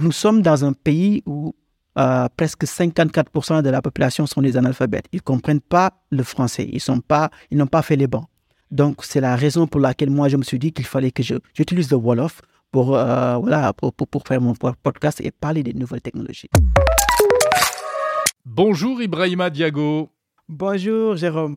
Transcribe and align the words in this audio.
nous 0.00 0.12
sommes 0.12 0.42
dans 0.42 0.64
un 0.64 0.72
pays 0.72 1.22
où 1.26 1.54
euh, 1.98 2.28
presque 2.36 2.64
54% 2.64 3.62
de 3.62 3.70
la 3.70 3.82
population 3.82 4.26
sont 4.26 4.42
des 4.42 4.56
analphabètes. 4.56 5.06
Ils 5.12 5.16
ne 5.16 5.22
comprennent 5.22 5.60
pas 5.60 5.92
le 6.10 6.22
français. 6.22 6.68
Ils 6.72 6.80
sont 6.80 7.00
pas, 7.00 7.30
ils 7.50 7.58
n'ont 7.58 7.66
pas 7.66 7.82
fait 7.82 7.96
les 7.96 8.06
bancs. 8.06 8.26
Donc, 8.70 9.04
c'est 9.04 9.20
la 9.20 9.34
raison 9.34 9.66
pour 9.66 9.80
laquelle 9.80 10.10
moi, 10.10 10.28
je 10.28 10.36
me 10.36 10.42
suis 10.42 10.58
dit 10.58 10.72
qu'il 10.72 10.86
fallait 10.86 11.10
que 11.10 11.22
j'utilise 11.22 11.90
le 11.90 11.96
Wolof 11.96 12.40
pour, 12.70 12.96
euh, 12.96 13.36
voilà, 13.36 13.72
pour, 13.72 13.92
pour, 13.92 14.22
faire 14.26 14.40
mon 14.40 14.54
podcast 14.54 15.20
et 15.20 15.32
parler 15.32 15.64
des 15.64 15.74
nouvelles 15.74 16.02
technologies. 16.02 16.48
Bonjour 18.44 19.02
Ibrahima 19.02 19.50
Diago. 19.50 20.08
Bonjour 20.48 21.16
Jérôme. 21.16 21.56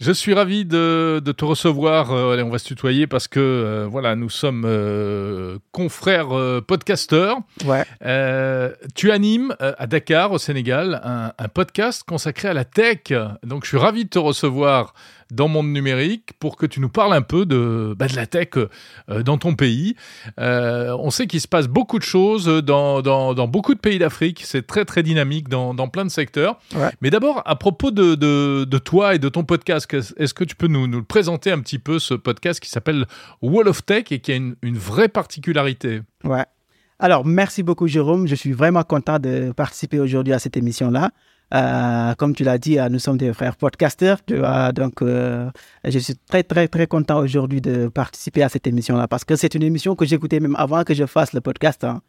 Je 0.00 0.12
suis 0.12 0.32
ravi 0.32 0.64
de, 0.64 1.20
te 1.36 1.44
recevoir. 1.44 2.12
Euh, 2.12 2.32
allez, 2.32 2.44
on 2.44 2.50
va 2.50 2.60
se 2.60 2.66
tutoyer 2.66 3.08
parce 3.08 3.26
que 3.26 3.40
euh, 3.40 3.88
voilà, 3.90 4.14
nous 4.14 4.30
sommes 4.30 4.62
euh, 4.64 5.58
confrères 5.72 6.28
podcasteurs. 6.68 7.38
Ouais. 7.64 7.84
tu 8.94 9.10
animes 9.10 9.56
à 9.58 9.86
Dakar, 9.88 10.30
au 10.30 10.38
Sénégal, 10.38 11.00
un, 11.02 11.32
un, 11.36 11.48
podcast 11.48 12.04
consacré 12.04 12.46
à 12.46 12.52
la 12.52 12.64
tech. 12.64 13.12
Donc, 13.42 13.64
je 13.64 13.70
suis 13.70 13.76
ravi 13.76 14.04
de 14.04 14.10
te 14.10 14.20
recevoir 14.20 14.94
dans 15.30 15.48
Monde 15.48 15.68
Numérique 15.68 16.32
pour 16.38 16.56
que 16.56 16.66
tu 16.66 16.80
nous 16.80 16.88
parles 16.88 17.12
un 17.12 17.22
peu 17.22 17.46
de, 17.46 17.94
bah, 17.96 18.08
de 18.08 18.16
la 18.16 18.26
tech 18.26 18.48
euh, 18.56 19.22
dans 19.22 19.38
ton 19.38 19.54
pays. 19.54 19.94
Euh, 20.38 20.96
on 20.98 21.10
sait 21.10 21.26
qu'il 21.26 21.40
se 21.40 21.48
passe 21.48 21.68
beaucoup 21.68 21.98
de 21.98 22.04
choses 22.04 22.46
dans, 22.46 23.02
dans, 23.02 23.34
dans 23.34 23.48
beaucoup 23.48 23.74
de 23.74 23.80
pays 23.80 23.98
d'Afrique. 23.98 24.42
C'est 24.44 24.66
très, 24.66 24.84
très 24.84 25.02
dynamique 25.02 25.48
dans, 25.48 25.74
dans 25.74 25.88
plein 25.88 26.04
de 26.04 26.10
secteurs. 26.10 26.58
Mais 27.00 27.10
d'abord, 27.10 27.42
à 27.44 27.56
propos 27.56 27.90
de, 27.90 28.14
de, 28.14 28.64
de, 28.64 28.78
toi 28.78 29.14
et 29.14 29.18
de 29.18 29.28
ton 29.28 29.44
podcast, 29.44 29.92
est-ce 30.16 30.34
que 30.34 30.44
tu 30.44 30.56
peux 30.56 30.68
nous, 30.68 30.86
nous 30.86 31.02
présenter 31.02 31.50
un 31.50 31.60
petit 31.60 31.78
peu 31.78 31.98
ce 31.98 32.14
podcast 32.14 32.60
qui 32.60 32.70
s'appelle 32.70 33.06
Wall 33.42 33.68
of 33.68 33.84
Tech 33.84 34.04
et 34.10 34.20
qui 34.20 34.32
a 34.32 34.36
une, 34.36 34.56
une 34.62 34.78
vraie 34.78 35.08
particularité? 35.08 36.00
Ouais. 36.24 36.44
Alors, 36.98 37.24
merci 37.24 37.62
beaucoup, 37.62 37.86
Jérôme. 37.86 38.26
Je 38.26 38.34
suis 38.34 38.52
vraiment 38.52 38.82
content 38.82 39.18
de 39.18 39.52
participer 39.52 40.00
aujourd'hui 40.00 40.32
à 40.32 40.38
cette 40.38 40.56
émission-là. 40.56 41.12
Euh, 41.54 42.14
comme 42.16 42.34
tu 42.34 42.44
l'as 42.44 42.58
dit, 42.58 42.78
euh, 42.78 42.88
nous 42.88 42.98
sommes 42.98 43.16
des 43.16 43.32
frères 43.32 43.56
podcasters. 43.56 44.24
Tu 44.24 44.36
vois, 44.36 44.72
donc, 44.72 45.00
euh, 45.02 45.50
je 45.84 45.98
suis 45.98 46.14
très, 46.16 46.42
très, 46.42 46.68
très 46.68 46.86
content 46.86 47.18
aujourd'hui 47.18 47.60
de 47.60 47.88
participer 47.88 48.42
à 48.42 48.48
cette 48.48 48.66
émission-là 48.66 49.08
parce 49.08 49.24
que 49.24 49.34
c'est 49.36 49.54
une 49.54 49.62
émission 49.62 49.94
que 49.94 50.04
j'écoutais 50.04 50.40
même 50.40 50.56
avant 50.56 50.84
que 50.84 50.94
je 50.94 51.06
fasse 51.06 51.32
le 51.32 51.40
podcast. 51.40 51.84
Hein. 51.84 52.02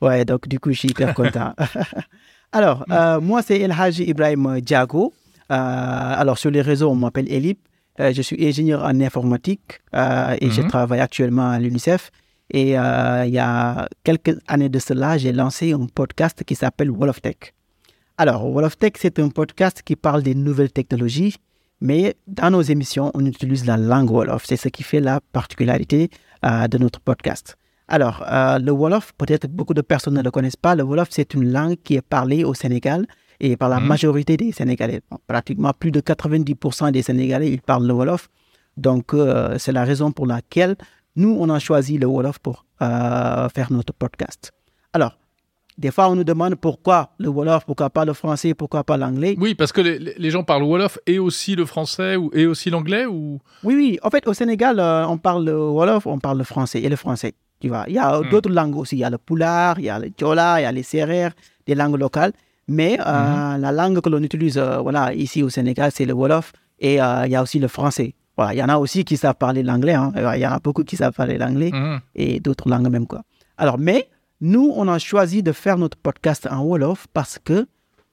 Ouais, 0.00 0.24
donc 0.24 0.48
du 0.48 0.58
coup, 0.58 0.72
je 0.72 0.78
suis 0.78 0.88
hyper 0.88 1.14
content. 1.14 1.54
alors, 2.52 2.84
moi, 3.22 3.42
c'est 3.42 3.60
El 3.60 3.72
Haji 3.72 4.04
Ibrahim 4.04 4.60
Diago. 4.60 5.12
alors, 5.48 6.38
sur 6.38 6.50
les 6.50 6.62
réseaux, 6.62 6.90
on 6.90 6.96
m'appelle 6.96 7.30
Elip. 7.30 7.60
je 7.98 8.22
suis 8.22 8.44
ingénieur 8.44 8.82
en 8.82 8.98
informatique 9.00 9.80
et 9.92 10.50
je 10.50 10.62
mhm. 10.62 10.68
travaille 10.68 11.00
actuellement 11.00 11.50
à 11.50 11.58
l'UNICEF. 11.58 12.10
Et 12.52 12.70
il 12.70 13.30
y 13.30 13.38
a 13.38 13.88
quelques 14.02 14.38
années 14.48 14.70
de 14.70 14.78
cela, 14.78 15.18
j'ai 15.18 15.32
lancé 15.32 15.74
un 15.74 15.86
podcast 15.86 16.42
qui 16.44 16.54
s'appelle 16.54 16.90
Wall 16.90 17.10
of 17.10 17.20
Tech. 17.20 17.52
Alors, 18.22 18.44
Wall 18.44 18.66
of 18.66 18.76
Tech, 18.76 18.92
c'est 18.98 19.18
un 19.18 19.30
podcast 19.30 19.80
qui 19.82 19.96
parle 19.96 20.22
des 20.22 20.34
nouvelles 20.34 20.70
technologies, 20.70 21.36
mais 21.80 22.16
dans 22.26 22.50
nos 22.50 22.60
émissions, 22.60 23.10
on 23.14 23.24
utilise 23.24 23.64
la 23.64 23.78
langue 23.78 24.10
Wolof. 24.10 24.44
C'est 24.44 24.58
ce 24.58 24.68
qui 24.68 24.82
fait 24.82 25.00
la 25.00 25.22
particularité 25.32 26.10
euh, 26.44 26.68
de 26.68 26.76
notre 26.76 27.00
podcast. 27.00 27.56
Alors, 27.88 28.22
euh, 28.30 28.58
le 28.58 28.72
Wolof, 28.72 29.14
peut-être 29.16 29.46
beaucoup 29.48 29.72
de 29.72 29.80
personnes 29.80 30.12
ne 30.12 30.22
le 30.22 30.30
connaissent 30.30 30.54
pas. 30.66 30.74
Le 30.74 30.82
Wolof, 30.82 31.08
c'est 31.10 31.32
une 31.32 31.50
langue 31.50 31.76
qui 31.82 31.94
est 31.94 32.02
parlée 32.02 32.44
au 32.44 32.52
Sénégal 32.52 33.06
et 33.40 33.56
par 33.56 33.70
la 33.70 33.80
mhm. 33.80 33.86
majorité 33.86 34.36
des 34.36 34.52
Sénégalais. 34.52 35.00
pratiquement 35.26 35.72
plus 35.72 35.90
de 35.90 36.02
90% 36.02 36.92
des 36.92 37.00
Sénégalais, 37.00 37.50
ils 37.50 37.62
parlent 37.62 37.86
le 37.86 37.94
Wolof. 37.94 38.28
Donc, 38.76 39.14
euh, 39.14 39.56
c'est 39.56 39.72
la 39.72 39.84
raison 39.84 40.12
pour 40.12 40.26
laquelle 40.26 40.76
nous, 41.16 41.34
on 41.40 41.48
a 41.48 41.58
choisi 41.58 41.96
le 41.96 42.06
Wolof 42.06 42.38
pour 42.38 42.66
faire 42.78 43.68
notre 43.72 43.94
podcast. 43.94 44.52
Alors, 44.92 45.16
des 45.80 45.90
fois, 45.90 46.10
on 46.10 46.14
nous 46.14 46.24
demande 46.24 46.56
pourquoi 46.56 47.14
le 47.18 47.30
Wolof, 47.30 47.64
pourquoi 47.64 47.88
pas 47.88 48.04
le 48.04 48.12
français, 48.12 48.52
pourquoi 48.52 48.84
pas 48.84 48.98
l'anglais. 48.98 49.34
Oui, 49.38 49.54
parce 49.54 49.72
que 49.72 49.80
les, 49.80 50.30
gens 50.30 50.44
parlent 50.44 50.62
Wolof 50.62 50.98
et 51.06 51.18
aussi 51.18 51.56
le 51.56 51.64
français 51.64 52.16
ou, 52.16 52.30
et 52.34 52.44
aussi 52.44 52.68
l'anglais 52.68 53.06
ou... 53.06 53.38
Oui, 53.64 53.74
oui. 53.74 53.98
En 54.02 54.10
fait, 54.10 54.26
au 54.28 54.34
Sénégal, 54.34 54.78
euh, 54.78 55.06
on 55.06 55.16
parle 55.16 55.46
le 55.46 55.56
Wolof, 55.56 56.06
on 56.06 56.18
parle 56.18 56.36
le 56.36 56.44
français 56.44 56.82
et 56.82 56.88
le 56.90 56.96
français. 56.96 57.32
Tu 57.60 57.68
vois, 57.68 57.84
il 57.88 57.94
y 57.94 57.98
a 57.98 58.20
hmm. 58.20 58.28
d'autres 58.28 58.50
langues 58.50 58.76
aussi. 58.76 58.96
Il 58.96 58.98
y 58.98 59.04
a 59.04 59.10
le 59.10 59.16
Poulard, 59.16 59.78
il 59.78 59.86
y 59.86 59.88
a 59.88 59.98
le 59.98 60.08
Tchola, 60.08 60.60
il 60.60 60.64
y 60.64 60.66
a 60.66 60.72
les 60.72 60.82
Serrères, 60.82 61.32
des 61.66 61.74
langues 61.74 61.98
locales. 61.98 62.32
Mais 62.68 62.98
euh, 63.00 63.56
hmm. 63.56 63.60
la 63.62 63.72
langue 63.72 64.00
que 64.02 64.08
l'on 64.10 64.22
utilise 64.22 64.58
euh, 64.58 64.80
voilà, 64.80 65.14
ici 65.14 65.42
au 65.42 65.48
Sénégal, 65.48 65.92
c'est 65.94 66.04
le 66.04 66.12
Wolof 66.12 66.52
et 66.78 66.96
il 66.96 67.30
y 67.30 67.36
a 67.36 67.42
aussi 67.42 67.58
le 67.58 67.68
français. 67.68 68.14
Voilà, 68.36 68.52
il 68.52 68.58
y 68.58 68.62
en 68.62 68.68
a 68.68 68.76
aussi 68.76 69.06
qui 69.06 69.16
savent 69.16 69.34
parler 69.36 69.62
l'anglais. 69.62 69.94
Hein. 69.94 70.12
Il 70.14 70.40
y 70.40 70.46
en 70.46 70.52
a 70.52 70.58
beaucoup 70.58 70.84
qui 70.84 70.96
savent 70.96 71.14
parler 71.14 71.38
l'anglais 71.38 71.70
hmm. 71.72 72.00
et 72.14 72.38
d'autres 72.38 72.68
langues 72.68 72.88
même. 72.90 73.06
Quoi. 73.06 73.22
Alors, 73.56 73.78
mais 73.78 74.08
nous, 74.40 74.72
on 74.74 74.88
a 74.88 74.98
choisi 74.98 75.42
de 75.42 75.52
faire 75.52 75.76
notre 75.76 75.98
podcast 75.98 76.48
en 76.50 76.62
Wolof 76.62 77.06
parce 77.12 77.38
que 77.38 77.66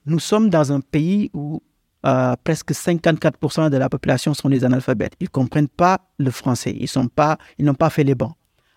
nous 0.06 0.20
sommes 0.20 0.50
dans 0.50 0.74
un 0.74 0.82
pays 0.82 1.32
où 1.34 1.62
euh, 2.06 2.36
presque 2.44 2.72
54% 2.72 3.70
de 3.70 3.78
la 3.78 3.90
population 3.90 4.34
sont 4.34 4.50
des 4.50 4.66
analphabètes. 4.66 5.14
Ils 5.20 5.26
ne 5.26 5.30
comprennent 5.30 5.68
pas 5.68 6.00
le 6.18 6.32
français. 6.32 6.78
Ils 6.78 6.90
n'ont 6.98 7.08
pas, 7.08 7.90
fait 7.90 8.04
les 8.04 8.16
bancs. 8.16 8.34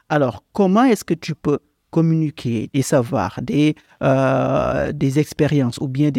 Alors, 0.08 0.44
comment 0.52 0.84
est-ce 0.84 1.04
que 1.04 1.14
tu 1.14 1.34
peux 1.34 1.58
communiquer 1.90 2.70
des 2.72 2.82
savoirs, 2.82 3.40
des, 3.42 3.74
euh, 4.02 4.92
des 4.92 5.18
expériences 5.18 5.78
ou 5.78 5.88
bien 5.88 6.10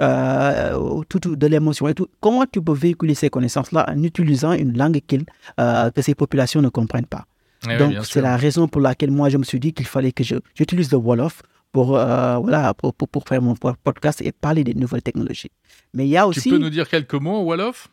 euh, 0.00 1.02
tout, 1.08 1.18
de 1.18 1.46
l'émotion 1.48 1.88
et 1.88 1.94
tout? 1.94 2.06
Comment 2.20 2.44
tu 2.50 2.62
peux 2.62 2.72
véhiculer 2.72 3.14
ces 3.14 3.30
connaissances-là 3.30 3.84
en 3.88 4.02
utilisant 4.02 4.52
une 4.52 4.78
langue 4.78 5.00
que 5.06 6.02
ces 6.02 6.14
populations 6.14 6.62
ne 6.62 6.68
comprennent 6.68 7.06
pas? 7.06 7.26
Eh 7.70 7.76
Donc, 7.78 7.94
c'est 8.04 8.20
la 8.20 8.36
raison 8.36 8.68
pour 8.68 8.80
laquelle 8.80 9.10
moi, 9.10 9.28
je 9.28 9.36
me 9.38 9.44
suis 9.44 9.58
dit 9.60 9.72
qu'il 9.72 9.86
fallait 9.86 10.12
que 10.12 10.22
j'utilise 10.54 10.90
le 10.92 10.98
Wolof 10.98 11.42
pour, 11.72 11.96
euh, 11.96 12.36
voilà, 12.38 12.74
pour, 12.74 12.94
pour, 12.94 13.24
faire 13.28 13.42
mon 13.42 13.54
podcast 13.54 14.22
et 14.22 14.32
parler 14.32 14.64
des 14.64 14.74
nouvelles 14.74 15.02
technologies. 15.02 15.50
Mais 15.94 16.06
il 16.06 16.10
y 16.10 16.16
a 16.16 16.26
aussi... 16.26 16.42
Tu 16.42 16.50
peux 16.50 16.58
nous 16.58 16.70
dire 16.70 16.88
quelques 16.88 17.14
mots 17.14 17.36
en 17.36 17.42
Wolof? 17.42 17.88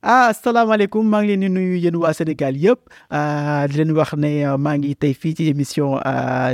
Ah 0.00 0.26
asalaamaaleykum 0.30 1.08
maa 1.10 1.24
ngi 1.24 1.32
leen 1.32 1.40
di 1.42 1.48
nuyu 1.50 1.78
yéen 1.82 1.96
waa 1.98 2.12
Sénégal 2.14 2.54
yëpp 2.56 2.78
euh, 3.12 3.66
di 3.66 3.78
leen 3.80 3.90
wax 3.96 4.12
ne 4.14 4.30
euh, 4.46 4.56
maa 4.56 4.76
ngi 4.78 4.94
tey 4.94 5.10
fii 5.12 5.34
ci 5.34 5.48
émission 5.50 5.98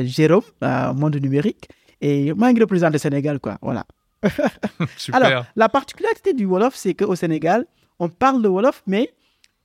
Jérôme 0.05 0.49
monde 0.97 1.16
numérique 1.21 1.69
et 2.00 2.32
maa 2.32 2.50
ngi 2.55 2.61
représenter 2.62 2.97
Sénégal 2.97 3.38
quoi 3.41 3.59
voilà. 3.61 3.84
Super. 4.97 5.22
Alors 5.22 5.44
la 5.56 5.69
particularité 5.69 6.32
du 6.32 6.47
Wolof 6.47 6.75
c'est 6.75 6.94
qu'au 6.94 7.15
Sénégal 7.16 7.66
on 7.99 8.09
parle 8.09 8.41
le 8.41 8.49
Wolof 8.49 8.82
mais 8.87 9.12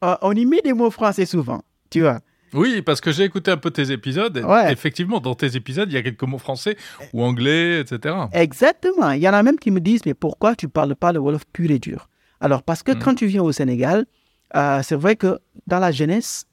on 0.01 0.33
y 0.33 0.45
met 0.45 0.59
des 0.61 0.73
mots 0.73 0.91
français 0.91 1.25
souvent 1.25 1.61
tu 1.89 2.01
vois. 2.01 2.19
Oui, 2.53 2.81
parce 2.81 3.01
que 3.01 3.11
j'ai 3.11 3.23
écouté 3.23 3.51
un 3.51 3.57
peu 3.57 3.71
tes 3.71 3.91
épisodes. 3.91 4.43
Effectivement, 4.69 5.19
dans 5.19 5.35
tes 5.35 5.55
épisodes, 5.55 5.91
il 5.91 5.95
y 5.95 5.97
a 5.97 6.01
quelques 6.01 6.23
mots 6.23 6.37
français 6.37 6.77
ou 7.13 7.23
anglais, 7.23 7.81
etc. 7.81 8.15
Exactement. 8.33 9.11
Il 9.11 9.21
y 9.21 9.29
en 9.29 9.33
a 9.33 9.43
même 9.43 9.57
qui 9.57 9.71
me 9.71 9.79
disent, 9.79 10.01
mais 10.05 10.13
pourquoi 10.13 10.55
tu 10.55 10.67
parles 10.67 10.95
pas 10.95 11.11
le 11.11 11.19
Wolof 11.19 11.43
pur 11.51 11.69
et 11.71 11.79
dur? 11.79 12.09
Alors, 12.41 12.63
parce 12.63 12.83
que 12.83 12.91
hmm. 12.91 12.99
quand 12.99 13.15
tu 13.15 13.25
viens 13.27 13.43
au 13.43 13.51
Sénégal, 13.51 14.05
euh, 14.55 14.81
c'est 14.83 14.95
vrai 14.95 15.15
que 15.15 15.39
dans 15.67 15.79
la 15.79 15.91
jeunesse, 15.91 16.45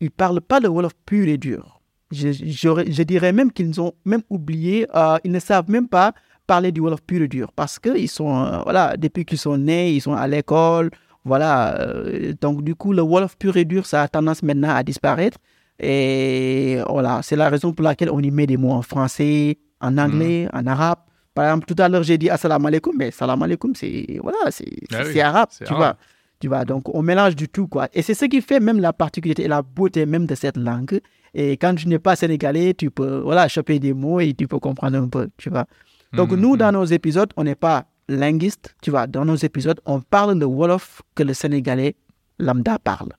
ils 0.00 0.06
ne 0.06 0.10
parlent 0.10 0.40
pas 0.40 0.60
le 0.60 0.68
Wolof 0.68 0.92
pur 1.04 1.26
et 1.28 1.38
dur. 1.38 1.80
Je, 2.10 2.32
je, 2.32 3.02
dirais 3.02 3.32
même 3.32 3.52
qu'ils 3.52 3.80
ont 3.82 3.92
même 4.06 4.22
oublié, 4.30 4.86
euh, 4.94 5.18
ils 5.24 5.30
ne 5.30 5.38
savent 5.38 5.68
même 5.70 5.88
pas 5.88 6.14
parler 6.46 6.72
du 6.72 6.80
Wolof 6.80 7.02
pur 7.02 7.20
et 7.20 7.28
dur 7.28 7.52
parce 7.54 7.78
que 7.78 7.98
ils 7.98 8.08
sont, 8.08 8.34
euh, 8.34 8.62
voilà, 8.62 8.96
depuis 8.96 9.26
qu'ils 9.26 9.38
sont 9.38 9.58
nés, 9.58 9.92
ils 9.92 10.00
sont 10.00 10.14
à 10.14 10.26
l'école, 10.26 10.90
voilà. 11.28 11.78
Euh, 11.80 12.34
donc, 12.40 12.64
du 12.64 12.74
coup, 12.74 12.92
le 12.92 13.02
Wolof 13.02 13.36
pur 13.36 13.56
et 13.56 13.64
dur, 13.64 13.86
ça 13.86 14.02
a 14.02 14.08
tendance 14.08 14.42
maintenant 14.42 14.74
à 14.74 14.82
disparaître. 14.82 15.38
Et 15.78 16.78
voilà, 16.88 17.20
c'est 17.22 17.36
la 17.36 17.48
raison 17.48 17.72
pour 17.72 17.84
laquelle 17.84 18.10
on 18.10 18.20
y 18.20 18.30
met 18.32 18.46
des 18.46 18.56
mots 18.56 18.72
en 18.72 18.82
français, 18.82 19.58
en 19.80 19.92
hmm. 19.92 19.98
anglais, 19.98 20.48
en 20.52 20.66
arabe. 20.66 20.98
Par 21.34 21.44
exemple, 21.44 21.66
tout 21.72 21.80
à 21.80 21.88
l'heure, 21.88 22.02
j'ai 22.02 22.18
dit 22.18 22.28
assalamu 22.28 22.66
alaikum, 22.66 22.94
mais 22.98 23.12
salam 23.12 23.40
alaikum, 23.40 23.72
c'est 23.76 24.18
voilà, 24.20 24.50
c'est 24.50 24.66
ah 24.92 25.28
arabe, 25.28 25.48
tu 25.64 25.72
vois. 25.72 25.96
Tu 26.40 26.48
vois, 26.48 26.64
donc 26.64 26.92
on 26.94 27.02
mélange 27.02 27.36
du 27.36 27.48
tout, 27.48 27.68
quoi. 27.68 27.88
Et 27.92 28.02
c'est 28.02 28.14
ce 28.14 28.24
qui 28.24 28.40
fait 28.40 28.58
même 28.58 28.80
la 28.80 28.92
particularité 28.92 29.44
et 29.44 29.48
la 29.48 29.62
beauté 29.62 30.04
même 30.06 30.26
de 30.26 30.34
cette 30.34 30.56
langue. 30.56 31.00
Et 31.34 31.52
quand 31.56 31.74
tu 31.74 31.88
n'es 31.88 31.98
pas 31.98 32.16
sénégalais, 32.16 32.74
tu 32.74 32.90
peux, 32.90 33.18
voilà, 33.18 33.46
choper 33.48 33.78
des 33.78 33.92
mots 33.92 34.18
et 34.20 34.34
tu 34.34 34.48
peux 34.48 34.58
comprendre 34.58 34.98
un 34.98 35.08
peu, 35.08 35.28
tu 35.36 35.50
vois. 35.50 35.66
Donc, 36.12 36.32
hmm, 36.32 36.36
nous, 36.36 36.56
dans 36.56 36.72
nos 36.72 36.84
épisodes, 36.84 37.32
on 37.36 37.44
n'est 37.44 37.54
pas 37.54 37.86
linguiste, 38.08 38.74
tu 38.82 38.90
vois, 38.90 39.06
dans 39.06 39.24
nos 39.24 39.36
épisodes, 39.36 39.80
on 39.84 40.00
parle 40.00 40.38
le 40.38 40.46
Wolof 40.46 41.02
que 41.14 41.22
le 41.22 41.34
Sénégalais 41.34 41.96
lambda 42.38 42.78
parle. 42.78 43.12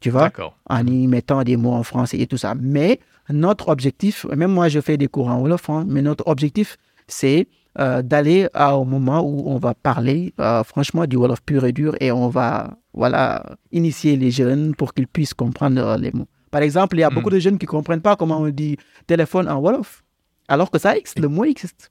Tu 0.00 0.10
vois? 0.10 0.30
En 0.68 0.86
y 0.86 1.06
mettant 1.06 1.42
des 1.44 1.56
mots 1.56 1.72
en 1.72 1.82
français 1.82 2.18
et 2.18 2.26
tout 2.26 2.36
ça. 2.36 2.54
Mais 2.60 3.00
notre 3.30 3.68
objectif, 3.68 4.26
même 4.36 4.52
moi 4.52 4.68
je 4.68 4.80
fais 4.80 4.96
des 4.96 5.08
cours 5.08 5.28
en 5.28 5.40
Wolof, 5.40 5.70
hein, 5.70 5.84
mais 5.88 6.02
notre 6.02 6.26
objectif, 6.26 6.76
c'est 7.06 7.48
euh, 7.78 8.02
d'aller 8.02 8.48
au 8.54 8.84
moment 8.84 9.22
où 9.22 9.44
on 9.46 9.56
va 9.56 9.74
parler 9.74 10.34
euh, 10.40 10.62
franchement 10.62 11.06
du 11.06 11.16
Wolof 11.16 11.40
pur 11.42 11.64
et 11.64 11.72
dur 11.72 11.96
et 12.00 12.12
on 12.12 12.28
va 12.28 12.76
voilà, 12.92 13.56
initier 13.72 14.16
les 14.16 14.30
jeunes 14.30 14.74
pour 14.74 14.94
qu'ils 14.94 15.08
puissent 15.08 15.34
comprendre 15.34 15.96
les 15.98 16.12
mots. 16.12 16.28
Par 16.50 16.62
exemple, 16.62 16.96
il 16.96 17.00
y 17.00 17.02
a 17.02 17.10
hmm. 17.10 17.14
beaucoup 17.14 17.30
de 17.30 17.38
jeunes 17.38 17.58
qui 17.58 17.66
ne 17.66 17.70
comprennent 17.70 18.02
pas 18.02 18.14
comment 18.14 18.38
on 18.38 18.48
dit 18.48 18.76
téléphone 19.06 19.48
en 19.48 19.58
Wolof, 19.58 20.04
alors 20.48 20.70
que 20.70 20.78
ça 20.78 20.96
existe, 20.96 21.18
le 21.18 21.28
mot 21.28 21.44
existe. 21.44 21.90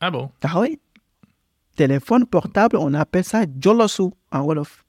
Ah 0.00 0.10
bon? 0.10 0.30
Ah 0.42 0.60
oui 0.60 0.78
téléphone 1.84 2.26
portable, 2.26 2.76
on 2.76 2.92
appelle 2.92 3.24
ça 3.24 3.44
Jolosu 3.58 4.10
en 4.32 4.40
Wolof. 4.42 4.84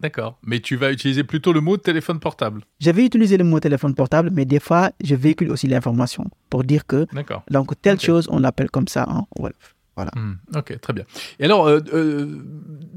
D'accord. 0.00 0.38
Mais 0.42 0.60
tu 0.60 0.74
vas 0.76 0.90
utiliser 0.90 1.22
plutôt 1.22 1.52
le 1.52 1.60
mot 1.60 1.76
téléphone 1.76 2.18
portable. 2.18 2.62
Je 2.80 2.90
vais 2.90 3.04
utiliser 3.04 3.36
le 3.36 3.44
mot 3.44 3.60
téléphone 3.60 3.94
portable, 3.94 4.30
mais 4.32 4.46
des 4.46 4.60
fois, 4.60 4.90
je 5.04 5.14
véhicule 5.14 5.50
aussi 5.50 5.66
l'information 5.66 6.24
pour 6.48 6.64
dire 6.64 6.86
que 6.86 7.06
D'accord. 7.12 7.42
donc 7.50 7.66
telle 7.82 8.00
chose, 8.00 8.26
on 8.30 8.38
l'appelle 8.38 8.70
comme 8.70 8.88
ça 8.88 9.06
en 9.06 9.26
Wolof. 9.38 9.74
Hmm, 10.14 10.34
ok, 10.56 10.80
très 10.80 10.92
bien. 10.92 11.04
Et 11.40 11.44
alors, 11.44 11.66
euh, 11.66 11.80
euh, 11.92 12.40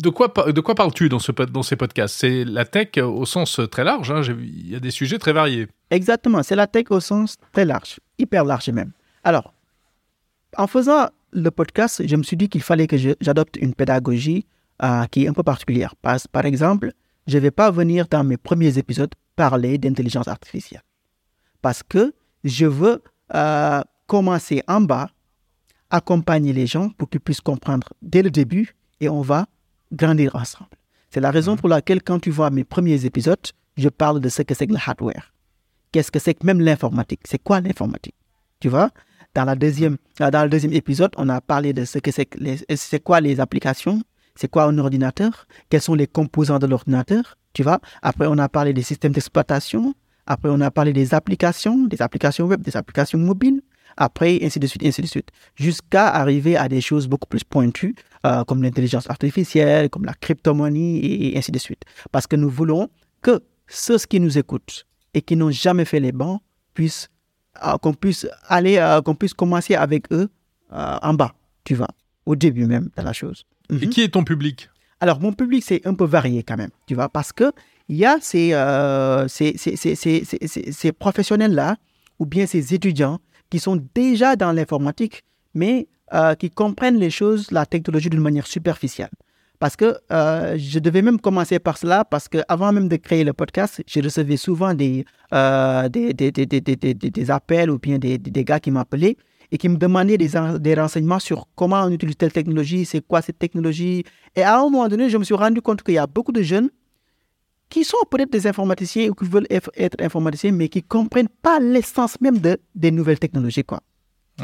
de 0.05 0.09
quoi, 0.09 0.31
de 0.57 0.61
quoi 0.61 0.75
parles-tu 0.75 1.09
dans, 1.09 1.17
ce, 1.19 1.31
dans 1.57 1.63
ces 1.63 1.75
podcasts? 1.75 2.15
C'est 2.15 2.45
la 2.45 2.63
tech 2.63 2.89
au 3.03 3.25
sens 3.25 3.59
très 3.71 3.83
large. 3.83 4.11
hein, 4.11 4.21
Il 4.39 4.69
y 4.69 4.75
a 4.75 4.79
des 4.79 4.91
sujets 4.91 5.17
très 5.17 5.33
variés. 5.33 5.67
Exactement, 5.89 6.43
c'est 6.43 6.55
la 6.55 6.67
tech 6.67 6.85
au 6.91 6.99
sens 7.01 7.37
très 7.51 7.65
large, 7.65 7.99
hyper 8.19 8.45
large 8.45 8.69
même. 8.69 8.91
Alors, 9.23 9.51
en 10.57 10.67
faisant 10.67 11.09
le 11.31 11.49
podcast, 11.51 12.05
je 12.05 12.15
me 12.15 12.23
suis 12.23 12.37
dit 12.37 12.49
qu'il 12.49 12.61
fallait 12.61 12.87
que 12.87 12.97
j'adopte 12.97 13.57
une 13.57 13.73
pédagogie 13.73 14.45
euh, 14.83 15.05
qui 15.05 15.25
est 15.25 15.27
un 15.27 15.33
peu 15.33 15.43
particulière. 15.43 15.95
Par, 15.95 16.17
par 16.31 16.45
exemple, 16.45 16.91
je 17.27 17.37
ne 17.37 17.41
vais 17.41 17.51
pas 17.51 17.71
venir 17.71 18.07
dans 18.09 18.23
mes 18.23 18.37
premiers 18.37 18.77
épisodes 18.77 19.13
parler 19.35 19.77
d'intelligence 19.77 20.27
artificielle. 20.27 20.83
Parce 21.61 21.83
que 21.83 22.13
je 22.43 22.65
veux 22.65 23.01
euh, 23.35 23.81
commencer 24.07 24.63
en 24.67 24.81
bas, 24.81 25.09
accompagner 25.89 26.53
les 26.53 26.67
gens 26.67 26.89
pour 26.89 27.09
qu'ils 27.09 27.21
puissent 27.21 27.41
comprendre 27.41 27.87
dès 28.01 28.21
le 28.21 28.31
début 28.31 28.75
et 28.99 29.09
on 29.09 29.21
va 29.21 29.45
grandir 29.91 30.35
ensemble. 30.35 30.69
C'est 31.09 31.19
la 31.19 31.31
raison 31.31 31.55
pour 31.57 31.69
laquelle 31.69 32.01
quand 32.01 32.19
tu 32.19 32.31
vois 32.31 32.49
mes 32.49 32.63
premiers 32.63 33.05
épisodes, 33.05 33.39
je 33.77 33.89
parle 33.89 34.19
de 34.19 34.29
ce 34.29 34.41
que 34.41 34.53
c'est 34.53 34.67
que 34.67 34.73
le 34.73 34.79
hardware 34.85 35.31
qu'est-ce 35.91 36.11
que 36.11 36.19
c'est 36.19 36.33
que 36.33 36.45
même 36.45 36.61
l'informatique? 36.61 37.21
C'est 37.25 37.41
quoi 37.41 37.61
l'informatique? 37.61 38.15
Tu 38.59 38.69
vois? 38.69 38.91
Dans, 39.35 39.45
la 39.45 39.55
deuxième, 39.55 39.97
euh, 40.21 40.31
dans 40.31 40.43
le 40.43 40.49
deuxième 40.49 40.73
épisode, 40.73 41.11
on 41.17 41.29
a 41.29 41.41
parlé 41.41 41.73
de 41.73 41.85
ce 41.85 41.99
que 41.99 42.11
c'est 42.11 42.27
les- 42.35 42.59
c'est 42.75 42.99
quoi 43.03 43.21
les 43.21 43.39
applications, 43.39 44.01
c'est 44.35 44.49
quoi 44.49 44.63
un 44.65 44.77
ordinateur, 44.77 45.47
quels 45.69 45.81
sont 45.81 45.95
les 45.95 46.07
composants 46.07 46.59
de 46.59 46.67
l'ordinateur, 46.67 47.37
tu 47.53 47.63
vois 47.63 47.79
Après, 48.01 48.27
on 48.27 48.37
a 48.37 48.49
parlé 48.49 48.73
des 48.73 48.81
systèmes 48.83 49.11
d'exploitation, 49.11 49.93
après, 50.25 50.49
on 50.51 50.61
a 50.61 50.71
parlé 50.71 50.93
des 50.93 51.13
applications, 51.13 51.85
des 51.87 52.01
applications 52.01 52.45
web, 52.45 52.61
des 52.61 52.77
applications 52.77 53.17
mobiles, 53.19 53.61
après, 53.97 54.39
ainsi 54.41 54.59
de 54.59 54.67
suite, 54.67 54.85
ainsi 54.85 55.01
de 55.01 55.07
suite, 55.07 55.29
jusqu'à 55.55 56.07
arriver 56.07 56.55
à 56.55 56.69
des 56.69 56.79
choses 56.79 57.07
beaucoup 57.07 57.27
plus 57.27 57.43
pointues, 57.43 57.95
euh, 58.25 58.43
comme 58.45 58.63
l'intelligence 58.63 59.09
artificielle, 59.09 59.89
comme 59.89 60.05
la 60.05 60.13
cryptomonnaie, 60.13 60.79
et, 60.97 61.33
et 61.33 61.37
ainsi 61.37 61.51
de 61.51 61.57
suite. 61.59 61.81
Parce 62.11 62.25
que 62.27 62.37
nous 62.37 62.49
voulons 62.49 62.89
que 63.21 63.41
ceux 63.67 63.97
qui 63.97 64.19
nous 64.19 64.37
écoutent 64.37 64.85
et 65.13 65.21
qui 65.21 65.35
n'ont 65.35 65.51
jamais 65.51 65.83
fait 65.85 65.99
les 65.99 66.13
bancs 66.13 66.39
puissent, 66.73 67.09
euh, 67.09 67.20
qu'on 67.81 67.93
puisse 67.93 68.27
aller, 68.47 68.77
euh, 68.77 69.01
qu'on 69.01 69.15
puisse 69.15 69.33
commencer 69.33 69.75
avec 69.75 70.11
eux 70.11 70.29
euh, 70.73 70.97
en 71.01 71.13
bas, 71.13 71.33
tu 71.63 71.75
vois, 71.75 71.89
au 72.25 72.35
début 72.35 72.65
même 72.65 72.89
de 72.97 73.01
la 73.03 73.13
chose. 73.13 73.43
Et 73.69 73.85
Mhm. 73.85 73.89
qui 73.89 74.01
est 74.01 74.09
ton 74.09 74.23
public? 74.23 74.69
Alors, 74.99 75.19
mon 75.19 75.33
public, 75.33 75.63
c'est 75.65 75.85
un 75.87 75.93
peu 75.93 76.05
varié 76.05 76.43
quand 76.43 76.57
même, 76.57 76.69
tu 76.87 76.95
vois, 76.95 77.09
parce 77.09 77.33
que 77.33 77.51
il 77.89 77.97
y 77.97 78.05
a 78.05 78.17
ces, 78.21 78.53
euh, 78.53 79.27
ces, 79.27 79.57
ces, 79.57 79.75
ces, 79.75 79.95
ces, 79.95 80.23
ces- 80.23 80.47
ces- 80.47 80.71
ces 80.71 80.91
professionnels-là, 80.91 81.75
ou 82.19 82.25
bien 82.25 82.45
ces 82.45 82.73
étudiants 82.73 83.19
qui 83.49 83.59
sont 83.59 83.81
déjà 83.95 84.35
dans 84.35 84.51
l'informatique, 84.51 85.23
mais 85.53 85.87
euh, 86.13 86.35
qui 86.35 86.49
comprennent 86.49 86.97
les 86.99 87.09
choses, 87.09 87.51
la 87.51 87.65
technologie 87.65 88.09
d'une 88.09 88.21
manière 88.21 88.47
superficielle. 88.47 89.09
Parce 89.61 89.75
que 89.75 89.95
euh, 90.11 90.57
je 90.57 90.79
devais 90.79 91.03
même 91.03 91.19
commencer 91.19 91.59
par 91.59 91.77
cela, 91.77 92.03
parce 92.03 92.27
que 92.27 92.39
avant 92.47 92.71
même 92.71 92.87
de 92.87 92.95
créer 92.95 93.23
le 93.23 93.31
podcast, 93.31 93.83
je 93.85 93.99
recevais 94.01 94.35
souvent 94.35 94.73
des, 94.73 95.05
euh, 95.35 95.87
des, 95.87 97.29
appels 97.29 97.69
ou 97.69 97.77
bien 97.77 97.99
des, 97.99 98.17
gars 98.43 98.59
qui 98.59 98.71
m'appelaient 98.71 99.17
et 99.51 99.59
qui 99.59 99.69
me 99.69 99.77
demandaient 99.77 100.17
des, 100.17 100.31
des 100.59 100.73
renseignements 100.73 101.19
sur 101.19 101.47
comment 101.53 101.83
on 101.83 101.91
utilise 101.91 102.17
telle 102.17 102.31
technologie, 102.31 102.85
c'est 102.85 103.05
quoi 103.05 103.21
cette 103.21 103.37
technologie. 103.37 104.03
Et 104.35 104.41
à 104.41 104.57
un 104.57 104.63
moment 104.63 104.87
donné, 104.87 105.11
je 105.11 105.17
me 105.19 105.23
suis 105.23 105.35
rendu 105.35 105.61
compte 105.61 105.83
qu'il 105.83 105.93
y 105.93 105.99
a 105.99 106.07
beaucoup 106.07 106.31
de 106.31 106.41
jeunes 106.41 106.71
qui 107.69 107.83
sont 107.83 107.97
peut-être 108.09 108.31
des 108.31 108.47
informaticiens 108.47 109.09
ou 109.09 109.13
qui 109.13 109.25
veulent 109.25 109.45
être 109.51 109.69
informaticiens, 109.99 110.53
mais 110.53 110.69
qui 110.69 110.79
ne 110.79 110.87
comprennent 110.87 111.29
pas 111.43 111.59
l'essence 111.59 112.19
même 112.19 112.39
de, 112.39 112.57
des 112.73 112.89
nouvelles 112.89 113.19
technologies. 113.19 113.63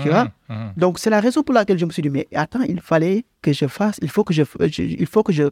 Tu 0.04 0.10
vois 0.10 0.26
Mhm, 0.50 0.56
mhm. 0.58 0.74
donc, 0.78 1.00
c'est 1.00 1.10
la 1.10 1.20
raison 1.20 1.44
pour 1.44 1.54
laquelle 1.56 1.78
je 1.80 1.86
me 1.86 1.92
suis 1.92 2.02
dit, 2.02 2.10
mais 2.10 2.28
attends, 2.34 2.62
il 2.62 2.80
fallait 2.82 3.26
que 3.42 3.52
je 3.54 3.68
fasse, 3.68 3.98
il 4.02 4.10
faut 4.10 4.24
que 4.24 4.34
je, 4.34 4.44
je- 4.44 4.82
il 4.84 5.06
faut 5.08 5.24
que 5.24 5.34
je, 5.34 5.44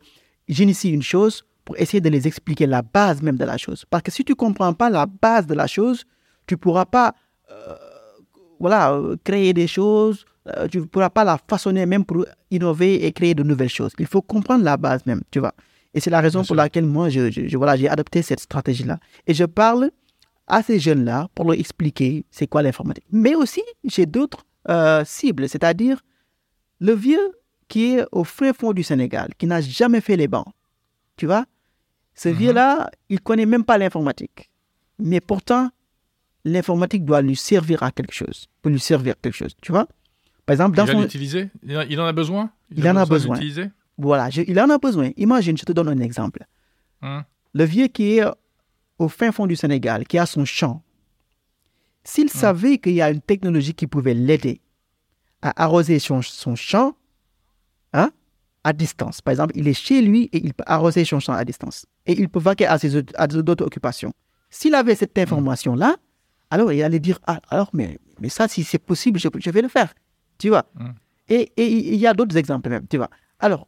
j'initie 0.47 0.91
une 0.91 1.01
chose 1.03 1.43
pour 1.63 1.77
essayer 1.77 2.01
de 2.01 2.09
les 2.09 2.27
expliquer 2.27 2.67
la 2.67 2.81
base 2.81 3.21
même 3.21 3.37
de 3.37 3.45
la 3.45 3.57
chose. 3.57 3.85
Parce 3.89 4.03
que 4.03 4.11
si 4.11 4.23
tu 4.23 4.33
ne 4.33 4.35
comprends 4.35 4.73
pas 4.73 4.89
la 4.89 5.05
base 5.07 5.47
de 5.47 5.53
la 5.55 5.67
chose, 5.67 6.03
tu 6.47 6.53
ne 6.53 6.57
pourras 6.59 6.85
pas, 6.85 7.15
euh, 7.51 7.73
voilà, 8.59 8.93
euh, 8.93 9.15
créer 9.23 9.53
des 9.53 9.67
choses, 9.67 10.25
euh, 10.47 10.67
tu 10.67 10.77
ne 10.79 10.85
pourras 10.85 11.09
pas 11.09 11.23
la 11.23 11.37
façonner 11.47 11.85
même 11.85 12.05
pour 12.05 12.25
innover 12.51 13.05
et 13.05 13.11
créer 13.11 13.33
de 13.33 13.43
nouvelles 13.43 13.69
choses. 13.69 13.93
Il 13.99 14.05
faut 14.05 14.21
comprendre 14.21 14.63
la 14.63 14.77
base 14.77 15.05
même, 15.05 15.21
tu 15.31 15.39
vois. 15.39 15.53
Et 15.93 15.99
c'est 15.99 16.09
la 16.11 16.19
raison 16.21 16.39
Bien 16.39 16.43
pour 16.47 16.55
sûr. 16.55 16.63
laquelle 16.63 16.85
moi, 16.85 17.09
je, 17.09 17.31
je- 17.31 17.47
je- 17.47 17.57
voilà, 17.57 17.75
j'ai 17.77 17.89
adopté 17.89 18.21
cette 18.21 18.41
stratégie-là. 18.41 18.99
Et 19.27 19.33
je 19.33 19.45
parle 19.45 19.89
à 20.47 20.61
ces 20.63 20.79
jeunes-là 20.79 21.27
pour 21.35 21.45
leur 21.45 21.59
expliquer 21.59 22.25
c'est 22.29 22.47
quoi 22.47 22.61
l'informatique. 22.61 23.05
Mais 23.11 23.35
aussi, 23.35 23.63
j'ai 23.83 24.05
d'autres 24.05 24.45
euh, 24.69 25.03
cibles, 25.05 25.47
c'est-à-dire 25.49 26.01
le 26.79 26.93
vieux 26.93 27.31
qui 27.67 27.93
est 27.93 28.05
au 28.11 28.23
fin 28.23 28.53
fond 28.53 28.73
du 28.73 28.83
Sénégal, 28.83 29.29
qui 29.37 29.47
n'a 29.47 29.61
jamais 29.61 30.01
fait 30.01 30.15
les 30.17 30.27
bancs. 30.27 30.47
Tu 31.17 31.25
vois 31.25 31.45
Ce 32.13 32.29
Mhm. 32.29 32.35
vieux-là, 32.35 32.91
il 33.09 33.19
connaît 33.21 33.45
même 33.45 33.63
pas 33.63 33.77
l'informatique. 33.77 34.49
Mais 34.99 35.19
pourtant, 35.19 35.69
l'informatique 36.45 37.03
doit 37.05 37.21
lui 37.21 37.35
servir 37.35 37.83
à 37.83 37.91
quelque 37.91 38.13
chose, 38.13 38.47
pour 38.61 38.71
lui 38.71 38.79
servir 38.79 39.13
à 39.13 39.17
quelque 39.21 39.35
chose. 39.35 39.55
Tu 39.61 39.71
vois 39.71 39.87
Par 40.45 40.53
exemple, 40.53 40.75
Il 40.75 40.77
dans 40.77 40.85
va 40.85 40.91
son... 40.93 41.01
l'utiliser? 41.01 41.49
Il, 41.63 41.77
en- 41.77 41.81
il 41.81 41.99
a 41.99 42.11
besoin? 42.13 42.51
Il 42.75 42.87
en 42.87 42.95
a 42.95 43.05
besoin. 43.05 43.39
Voilà, 43.97 44.29
je- 44.29 44.41
il 44.47 44.59
en 44.59 44.69
a 44.69 44.77
besoin. 44.77 45.09
Imagine, 45.17 45.57
je 45.57 45.63
te 45.65 45.71
donne 45.71 45.89
un 45.89 45.99
exemple. 45.99 46.45
Hum, 47.01 47.23
Le 47.53 47.63
vieux 47.63 47.87
qui 47.87 48.17
est 48.19 48.23
au 48.99 49.07
fin 49.09 49.31
fond 49.31 49.47
du 49.47 49.55
Sénégal, 49.55 50.05
qui 50.05 50.17
a 50.17 50.25
son 50.25 50.45
champ, 50.45 50.81
s'il 52.03 52.29
savait 52.29 52.77
qu'il 52.77 52.93
y 52.93 53.01
a 53.01 53.09
une 53.09 53.21
technologie 53.21 53.73
qui 53.73 53.87
pouvait 53.87 54.13
l'aider 54.13 54.61
à 55.41 55.63
arroser 55.63 55.99
son, 55.99 56.21
son 56.21 56.55
champ 56.55 56.95
hein, 57.93 58.11
à 58.63 58.73
distance, 58.73 59.21
par 59.21 59.31
exemple, 59.31 59.53
il 59.55 59.67
est 59.67 59.73
chez 59.73 60.01
lui 60.01 60.29
et 60.31 60.37
il 60.43 60.53
peut 60.53 60.63
arroser 60.67 61.03
son 61.05 61.19
champ 61.19 61.33
à 61.33 61.43
distance, 61.45 61.85
et 62.05 62.13
il 62.19 62.29
peut 62.29 62.39
vaquer 62.39 62.67
à 62.67 62.77
ses 62.77 62.95
autres- 62.95 63.13
à 63.15 63.27
d'autres 63.27 63.65
occupations. 63.65 64.13
S'il 64.49 64.75
avait 64.75 64.95
cette 64.95 65.17
information-là, 65.17 65.97
alors 66.49 66.71
il 66.71 66.81
allait 66.83 66.99
dire, 66.99 67.19
ah, 67.27 67.41
alors, 67.49 67.69
mais, 67.73 67.99
mais 68.19 68.29
ça, 68.29 68.47
si 68.47 68.63
c'est 68.63 68.79
possible, 68.79 69.19
je, 69.19 69.27
je 69.37 69.49
vais 69.49 69.61
le 69.61 69.67
faire. 69.67 69.93
Tu 70.37 70.49
vois? 70.49 70.65
Mm. 70.75 70.89
Et 71.29 71.51
et 71.57 71.93
il 71.93 71.99
y 71.99 72.07
a 72.07 72.13
d'autres 72.13 72.37
exemples 72.37 72.69
même, 72.69 72.87
tu 72.87 72.97
vois. 72.97 73.09
Alors, 73.39 73.67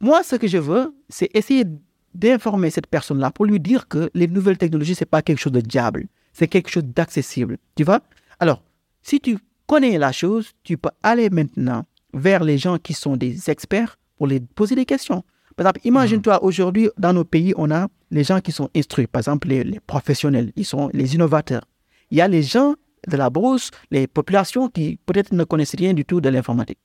moi, 0.00 0.22
ce 0.22 0.36
que 0.36 0.46
je 0.46 0.58
veux, 0.58 0.94
c'est 1.08 1.30
essayer 1.34 1.64
d'informer 2.14 2.70
cette 2.70 2.86
personne-là 2.86 3.30
pour 3.30 3.44
lui 3.44 3.60
dire 3.60 3.88
que 3.88 4.10
les 4.14 4.28
nouvelles 4.28 4.58
technologies, 4.58 4.94
c'est 4.94 5.04
pas 5.04 5.22
quelque 5.22 5.38
chose 5.38 5.52
de 5.52 5.60
diable, 5.60 6.06
c'est 6.32 6.48
quelque 6.48 6.70
chose 6.70 6.84
d'accessible. 6.84 7.58
Tu 7.74 7.84
vois? 7.84 8.00
Alors, 8.38 8.62
si 9.02 9.20
tu 9.20 9.38
connais 9.66 9.98
la 9.98 10.12
chose, 10.12 10.52
tu 10.62 10.78
peux 10.78 10.90
aller 11.02 11.30
maintenant 11.30 11.84
vers 12.12 12.44
les 12.44 12.58
gens 12.58 12.78
qui 12.78 12.94
sont 12.94 13.16
des 13.16 13.50
experts 13.50 13.98
pour 14.16 14.26
les 14.26 14.40
poser 14.40 14.74
des 14.74 14.84
questions. 14.84 15.24
Par 15.56 15.66
exemple, 15.66 15.80
imagine-toi 15.84 16.42
aujourd'hui, 16.42 16.88
dans 16.98 17.12
nos 17.12 17.24
pays, 17.24 17.52
on 17.56 17.70
a 17.70 17.88
les 18.10 18.24
gens 18.24 18.40
qui 18.40 18.52
sont 18.52 18.70
instruits, 18.74 19.06
par 19.06 19.20
exemple 19.20 19.48
les, 19.48 19.64
les 19.64 19.80
professionnels, 19.80 20.52
ils 20.56 20.64
sont 20.64 20.90
les 20.92 21.14
innovateurs. 21.14 21.64
Il 22.10 22.18
y 22.18 22.20
a 22.20 22.28
les 22.28 22.42
gens 22.42 22.74
de 23.08 23.16
la 23.16 23.30
brousse, 23.30 23.70
les 23.90 24.06
populations 24.06 24.68
qui 24.68 24.98
peut-être 25.06 25.32
ne 25.32 25.44
connaissent 25.44 25.76
rien 25.76 25.94
du 25.94 26.04
tout 26.04 26.20
de 26.20 26.28
l'informatique. 26.28 26.78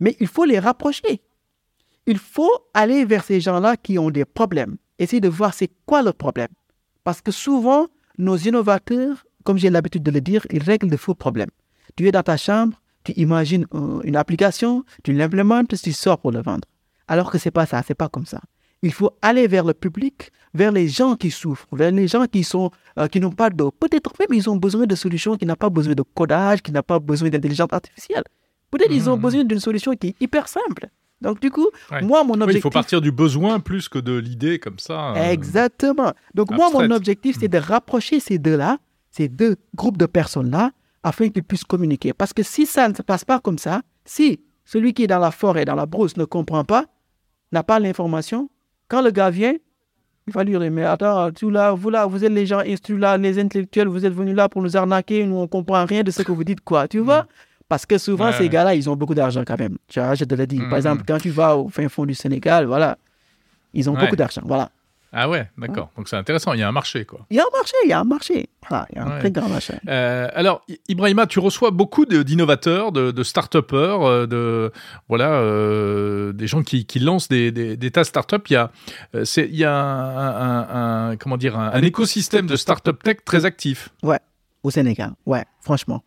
Mais 0.00 0.16
il 0.20 0.26
faut 0.26 0.44
les 0.44 0.58
rapprocher. 0.58 1.22
Il 2.06 2.18
faut 2.18 2.50
aller 2.74 3.04
vers 3.04 3.24
ces 3.24 3.40
gens-là 3.40 3.76
qui 3.76 3.98
ont 3.98 4.10
des 4.10 4.24
problèmes. 4.24 4.76
Essayer 4.98 5.20
de 5.20 5.28
voir 5.28 5.54
c'est 5.54 5.70
quoi 5.86 6.02
le 6.02 6.12
problème. 6.12 6.48
Parce 7.02 7.20
que 7.20 7.32
souvent, 7.32 7.86
nos 8.18 8.36
innovateurs, 8.36 9.24
comme 9.44 9.58
j'ai 9.58 9.70
l'habitude 9.70 10.02
de 10.02 10.10
le 10.10 10.20
dire, 10.20 10.46
ils 10.50 10.62
règlent 10.62 10.90
de 10.90 10.96
faux 10.96 11.14
problèmes. 11.14 11.50
Tu 11.96 12.06
es 12.08 12.12
dans 12.12 12.22
ta 12.22 12.36
chambre, 12.36 12.80
tu 13.04 13.12
imagines 13.12 13.66
euh, 13.74 14.00
une 14.04 14.16
application, 14.16 14.84
tu 15.02 15.12
l'implémentes, 15.12 15.74
tu 15.82 15.92
sors 15.92 16.18
pour 16.18 16.30
le 16.32 16.42
vendre. 16.42 16.66
Alors 17.08 17.30
que 17.30 17.38
c'est 17.38 17.50
pas 17.50 17.66
ça, 17.66 17.82
c'est 17.86 17.94
pas 17.94 18.08
comme 18.08 18.26
ça. 18.26 18.40
Il 18.82 18.92
faut 18.92 19.10
aller 19.22 19.46
vers 19.46 19.64
le 19.64 19.72
public, 19.74 20.30
vers 20.52 20.72
les 20.72 20.88
gens 20.88 21.16
qui 21.16 21.30
souffrent, 21.30 21.66
vers 21.72 21.90
les 21.90 22.06
gens 22.08 22.26
qui 22.26 22.44
sont 22.44 22.70
euh, 22.98 23.08
qui 23.08 23.18
n'ont 23.20 23.30
pas 23.32 23.50
d'eau. 23.50 23.70
Peut-être 23.70 24.12
même 24.18 24.28
ils 24.32 24.48
ont 24.48 24.56
besoin 24.56 24.86
de 24.86 24.94
solutions 24.94 25.36
qui 25.36 25.46
n'ont 25.46 25.54
pas 25.56 25.70
besoin 25.70 25.94
de 25.94 26.02
codage, 26.02 26.62
qui 26.62 26.70
n'ont 26.72 26.82
pas 26.82 26.98
besoin 26.98 27.28
d'intelligence 27.30 27.68
artificielle. 27.72 28.24
Peut-être 28.70 28.92
ils 28.92 29.08
ont 29.08 29.16
Mhm. 29.16 29.22
besoin 29.22 29.44
d'une 29.44 29.60
solution 29.60 29.94
qui 29.96 30.08
est 30.08 30.16
hyper 30.20 30.48
simple. 30.48 30.88
Donc 31.24 31.40
du 31.40 31.50
coup, 31.50 31.66
Ouais. 31.90 32.02
moi 32.02 32.22
mon 32.22 32.34
Oui, 32.34 32.42
objectif 32.42 32.58
il 32.58 32.62
faut 32.62 32.70
partir 32.70 33.00
du 33.00 33.10
besoin 33.10 33.58
plus 33.60 33.88
que 33.88 33.98
de 33.98 34.12
l'idée 34.16 34.58
comme 34.58 34.78
ça. 34.78 35.14
euh, 35.16 35.32
Exactement. 35.32 36.12
Donc, 36.34 36.50
moi, 36.50 36.70
mon 36.70 36.90
objectif, 36.90 37.36
c'est 37.40 37.48
de 37.48 37.58
rapprocher 37.58 38.20
ces 38.20 38.38
deux-là, 38.38 38.78
ces 39.10 39.28
deux 39.28 39.56
groupes 39.74 39.96
de 39.98 40.06
personnes-là, 40.06 40.70
afin 41.02 41.28
qu'ils 41.30 41.42
puissent 41.44 41.64
communiquer. 41.64 42.12
Parce 42.12 42.32
que 42.32 42.42
si 42.42 42.66
ça 42.66 42.88
ne 42.88 42.94
se 42.94 43.02
passe 43.02 43.24
pas 43.24 43.40
comme 43.40 43.58
ça, 43.58 43.82
si 44.04 44.40
celui 44.64 44.92
qui 44.94 45.04
est 45.04 45.06
dans 45.06 45.18
la 45.18 45.30
forêt, 45.30 45.64
dans 45.64 45.74
la 45.74 45.86
brousse, 45.86 46.16
ne 46.16 46.24
comprend 46.24 46.64
pas, 46.64 46.84
n'a 47.52 47.62
pas 47.62 47.78
l'information, 47.80 48.48
quand 48.88 49.02
le 49.02 49.10
gars 49.10 49.30
vient, 49.30 49.54
il 50.26 50.32
va 50.32 50.42
lui 50.44 50.58
dire, 50.58 50.70
mais 50.70 50.84
attends, 50.84 51.30
tu 51.32 51.50
là, 51.50 51.72
vous 51.72 51.90
là, 51.90 52.06
vous 52.06 52.24
êtes 52.24 52.32
les 52.32 52.46
gens 52.46 52.60
instruits 52.60 52.98
là, 52.98 53.16
les 53.18 53.38
intellectuels, 53.38 53.88
vous 53.88 54.06
êtes 54.06 54.14
venus 54.14 54.34
là 54.34 54.48
pour 54.48 54.62
nous 54.62 54.74
arnaquer, 54.76 55.24
nous 55.26 55.36
on 55.36 55.46
comprend 55.48 55.84
rien 55.84 56.02
de 56.02 56.10
ce 56.10 56.22
que 56.22 56.32
vous 56.32 56.44
dites, 56.44 56.62
quoi, 56.62 56.88
tu 56.88 56.98
vois? 57.00 57.26
Parce 57.68 57.86
que 57.86 57.98
souvent, 57.98 58.26
Ouais, 58.26 58.32
ces 58.32 58.44
ouais. 58.44 58.48
gars-là, 58.48 58.74
ils 58.74 58.88
ont 58.90 58.96
beaucoup 58.96 59.14
d'argent 59.14 59.42
quand 59.46 59.58
même. 59.58 59.78
Tu 59.88 59.98
vois, 60.00 60.14
je 60.14 60.24
te 60.24 60.34
le 60.34 60.46
dis. 60.46 60.60
Par 60.68 60.76
exemple, 60.76 61.02
quand 61.06 61.18
tu 61.18 61.30
vas 61.30 61.56
au 61.56 61.68
fin 61.68 61.88
fond 61.88 62.04
du 62.04 62.14
Sénégal, 62.14 62.66
voilà, 62.66 62.98
ils 63.72 63.88
ont 63.88 63.94
Ouais. 63.94 64.00
beaucoup 64.00 64.16
d'argent, 64.16 64.42
voilà. 64.44 64.70
Ah 65.16 65.28
ouais, 65.28 65.48
d'accord. 65.56 65.90
Donc 65.96 66.08
c'est 66.08 66.16
intéressant. 66.16 66.54
Il 66.54 66.58
y 66.60 66.64
a 66.64 66.68
un 66.68 66.72
marché, 66.72 67.04
quoi. 67.04 67.20
Il 67.30 67.36
y 67.36 67.40
a 67.40 67.44
un 67.44 67.56
marché, 67.56 67.74
il 67.84 67.88
y 67.88 67.92
a 67.92 68.00
un 68.00 68.04
marché. 68.04 68.48
Voilà, 68.68 68.86
il 68.90 68.96
y 68.96 68.98
a 68.98 69.04
un 69.04 69.10
Ouais. 69.12 69.18
très 69.20 69.30
grand 69.30 69.48
marché. 69.48 69.74
Euh, 69.88 70.26
alors, 70.34 70.62
Ibrahima, 70.88 71.26
tu 71.28 71.38
reçois 71.38 71.70
beaucoup 71.70 72.04
d'innovateurs, 72.04 72.90
de, 72.90 73.12
de 73.12 73.22
start-upers, 73.22 74.02
euh, 74.02 74.26
de 74.26 74.72
voilà, 75.08 75.34
euh, 75.34 76.32
des 76.32 76.48
gens 76.48 76.64
qui, 76.64 76.84
qui 76.84 76.98
lancent 76.98 77.28
des, 77.28 77.52
des, 77.52 77.76
des 77.76 77.90
tas 77.92 78.00
de 78.02 78.06
start-up. 78.06 78.44
Il 78.50 78.54
y 78.54 78.56
a, 78.56 78.72
c'est, 79.22 79.44
il 79.48 79.54
y 79.56 79.62
a 79.64 79.72
un, 79.72 80.16
un- 80.18 81.10
un- 81.12 81.16
comment 81.16 81.36
dire, 81.36 81.56
un, 81.58 81.70
un 81.72 81.82
écosystème 81.82 82.48
de 82.48 82.56
start-up 82.56 83.00
tech 83.02 83.18
très 83.24 83.44
actif. 83.44 83.90
Au 84.64 84.70
Sénégal, 84.70 85.12
ouais, 85.26 85.44
franchement. 85.60 86.02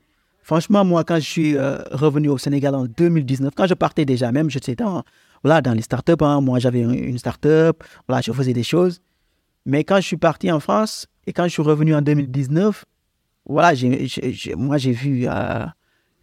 Franchement, 0.47 0.85
moi, 0.85 1.03
quand 1.03 1.17
je 1.17 1.29
suis 1.29 1.57
euh, 1.57 1.77
revenu 1.91 2.29
au 2.29 2.37
Sénégal 2.37 2.73
en 2.73 2.85
2019, 2.85 3.53
quand 3.53 3.67
je 3.67 3.73
partais 3.73 4.05
déjà, 4.05 4.31
même, 4.31 4.49
j'étais 4.49 4.75
dans, 4.75 5.03
voilà, 5.43 5.61
dans 5.61 5.73
les 5.73 5.81
startups. 5.81 6.13
Hein, 6.21 6.39
moi, 6.39 6.57
j'avais 6.59 6.79
une 6.79 7.17
startup, 7.17 7.83
voilà, 8.07 8.21
je 8.21 8.31
faisais 8.31 8.53
des 8.53 8.63
choses. 8.63 9.01
Mais 9.65 9.83
quand 9.83 9.97
je 9.97 10.07
suis 10.07 10.15
parti 10.15 10.49
en 10.49 10.61
France 10.61 11.07
et 11.25 11.33
quand 11.33 11.43
je 11.43 11.49
suis 11.49 11.61
revenu 11.61 11.93
en 11.93 12.01
2019, 12.01 12.85
voilà, 13.45 13.73
moi, 14.55 14.77
j'ai 14.77 14.93
vu 14.93 15.25
euh, 15.27 15.65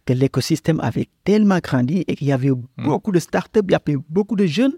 que 0.07 0.13
l'écosystème 0.13 0.79
avait 0.79 1.07
tellement 1.23 1.59
grandi 1.59 2.03
et 2.07 2.15
qu'il 2.15 2.25
y 2.25 2.31
avait 2.31 2.49
beaucoup 2.79 3.11
de 3.11 3.19
startups, 3.19 3.59
il 3.63 3.73
y 3.73 3.75
avait 3.75 4.01
beaucoup 4.09 4.35
de 4.35 4.47
jeunes 4.47 4.73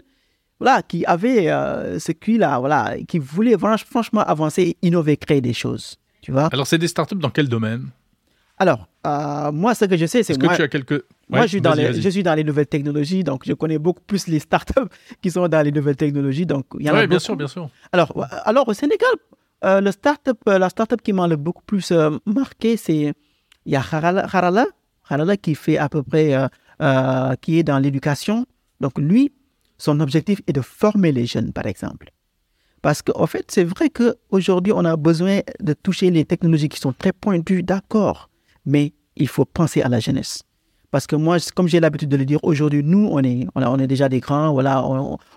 voilà, 0.60 0.82
qui 0.82 1.06
avaient 1.06 1.50
euh, 1.50 2.00
ce 2.00 2.12
QI-là, 2.12 2.60
voilà, 2.60 2.98
qui 3.08 3.18
voulaient 3.18 3.56
franch- 3.56 3.86
franchement 3.86 4.25
avancer, 4.25 4.75
innover, 4.82 5.16
créer 5.16 5.39
des 5.39 5.54
choses. 5.54 5.96
Tu 6.20 6.34
vois 6.34 6.48
Alors, 6.51 6.68
c'est 6.68 6.77
des 6.77 6.89
start-up 6.89 7.20
dans 7.20 7.30
quel 7.30 7.48
domaine? 7.48 7.92
Alors, 8.58 8.88
euh, 9.06 9.52
moi, 9.52 9.76
ce 9.76 9.86
que 9.86 9.96
je 9.98 10.06
sais, 10.08 10.24
c'est 10.24 10.34
Est-ce 10.34 10.40
moi, 10.40 10.54
que 10.54 10.56
tu 10.58 10.62
as 10.64 10.68
quelques. 10.68 11.04
moi 11.30 11.44
je, 11.44 11.48
suis 11.48 11.62
dans 11.62 11.74
les, 11.74 11.90
vas-y. 11.92 12.02
je 12.02 12.10
suis 12.10 12.24
dans 12.24 12.34
les 12.34 12.44
nouvelles 12.44 12.68
technologies, 12.68 13.24
donc 13.24 13.44
je 13.46 13.54
connais 13.54 13.78
beaucoup 13.78 14.02
plus 14.02 14.28
les 14.28 14.40
startups 14.40 14.82
qui 15.22 15.30
sont 15.30 15.48
dans 15.48 15.62
les 15.62 15.72
nouvelles 15.72 15.96
technologies. 15.96 16.46
Donc, 16.46 16.66
il 16.80 16.86
y 16.86 16.90
en 16.90 16.94
a 16.94 16.98
Ouais, 16.98 17.08
bien 17.08 17.18
beaucoup. 17.18 17.26
sûr, 17.26 17.36
bien 17.36 17.48
sûr. 17.48 17.70
Alors, 17.92 18.12
alors 18.46 18.68
au 18.68 18.74
Sénégal, 18.74 19.10
euh, 19.64 19.80
le 19.82 19.92
startup, 19.92 20.38
euh, 20.50 20.58
la 20.58 20.70
startup 20.70 21.02
qui 21.02 21.14
m'a 21.14 21.28
le 21.28 21.36
beaucoup 21.36 21.64
plus 21.64 21.92
euh, 21.92 22.18
marqué, 22.26 22.78
c'est 22.78 23.14
il 23.66 23.74
y 23.74 23.76
a 23.76 23.80
Harala, 23.80 24.24
Harala, 24.26 24.66
Harala 25.10 25.38
qui 25.38 25.54
fait 25.54 25.78
à 25.78 25.90
peu 25.90 26.02
près, 26.02 26.34
euh, 26.34 26.48
euh, 26.82 27.36
qui 27.42 27.60
est 27.60 27.64
dans 27.64 27.78
l'éducation. 27.80 28.46
Donc 28.82 28.98
lui, 28.98 29.34
son 29.78 30.00
objectif 30.00 30.42
est 30.48 30.54
de 30.54 30.62
former 30.62 31.12
les 31.12 31.26
jeunes, 31.26 31.52
par 31.54 31.66
exemple. 31.68 32.12
Parce 32.82 33.02
qu'en 33.02 33.28
fait, 33.28 33.46
c'est 33.50 33.64
vrai 33.64 33.90
qu'aujourd'hui, 33.90 34.72
on 34.74 34.86
a 34.86 34.96
besoin 34.96 35.42
de 35.60 35.74
toucher 35.74 36.12
les 36.12 36.26
technologies 36.26 36.70
qui 36.70 36.80
sont 36.80 36.94
très 36.94 37.12
pointues, 37.12 37.62
d'accord, 37.64 38.30
mais 38.68 38.94
il 39.16 39.28
faut 39.28 39.46
penser 39.46 39.82
à 39.82 39.90
la 39.90 40.00
jeunesse. 40.00 40.44
Parce 40.92 41.06
que 41.08 41.16
moi, 41.16 41.38
comme 41.56 41.68
j'ai 41.68 41.80
l'habitude 41.80 42.10
de 42.10 42.18
le 42.18 42.26
dire, 42.26 42.40
aujourd'hui, 42.44 42.82
nous, 42.84 43.08
on 43.12 43.20
est, 43.24 43.46
on, 43.56 43.62
a- 43.62 43.70
on 43.70 43.78
est 43.80 43.88
déjà 43.88 44.08
des 44.10 44.20
grands, 44.22 44.52
voilà, 44.54 44.74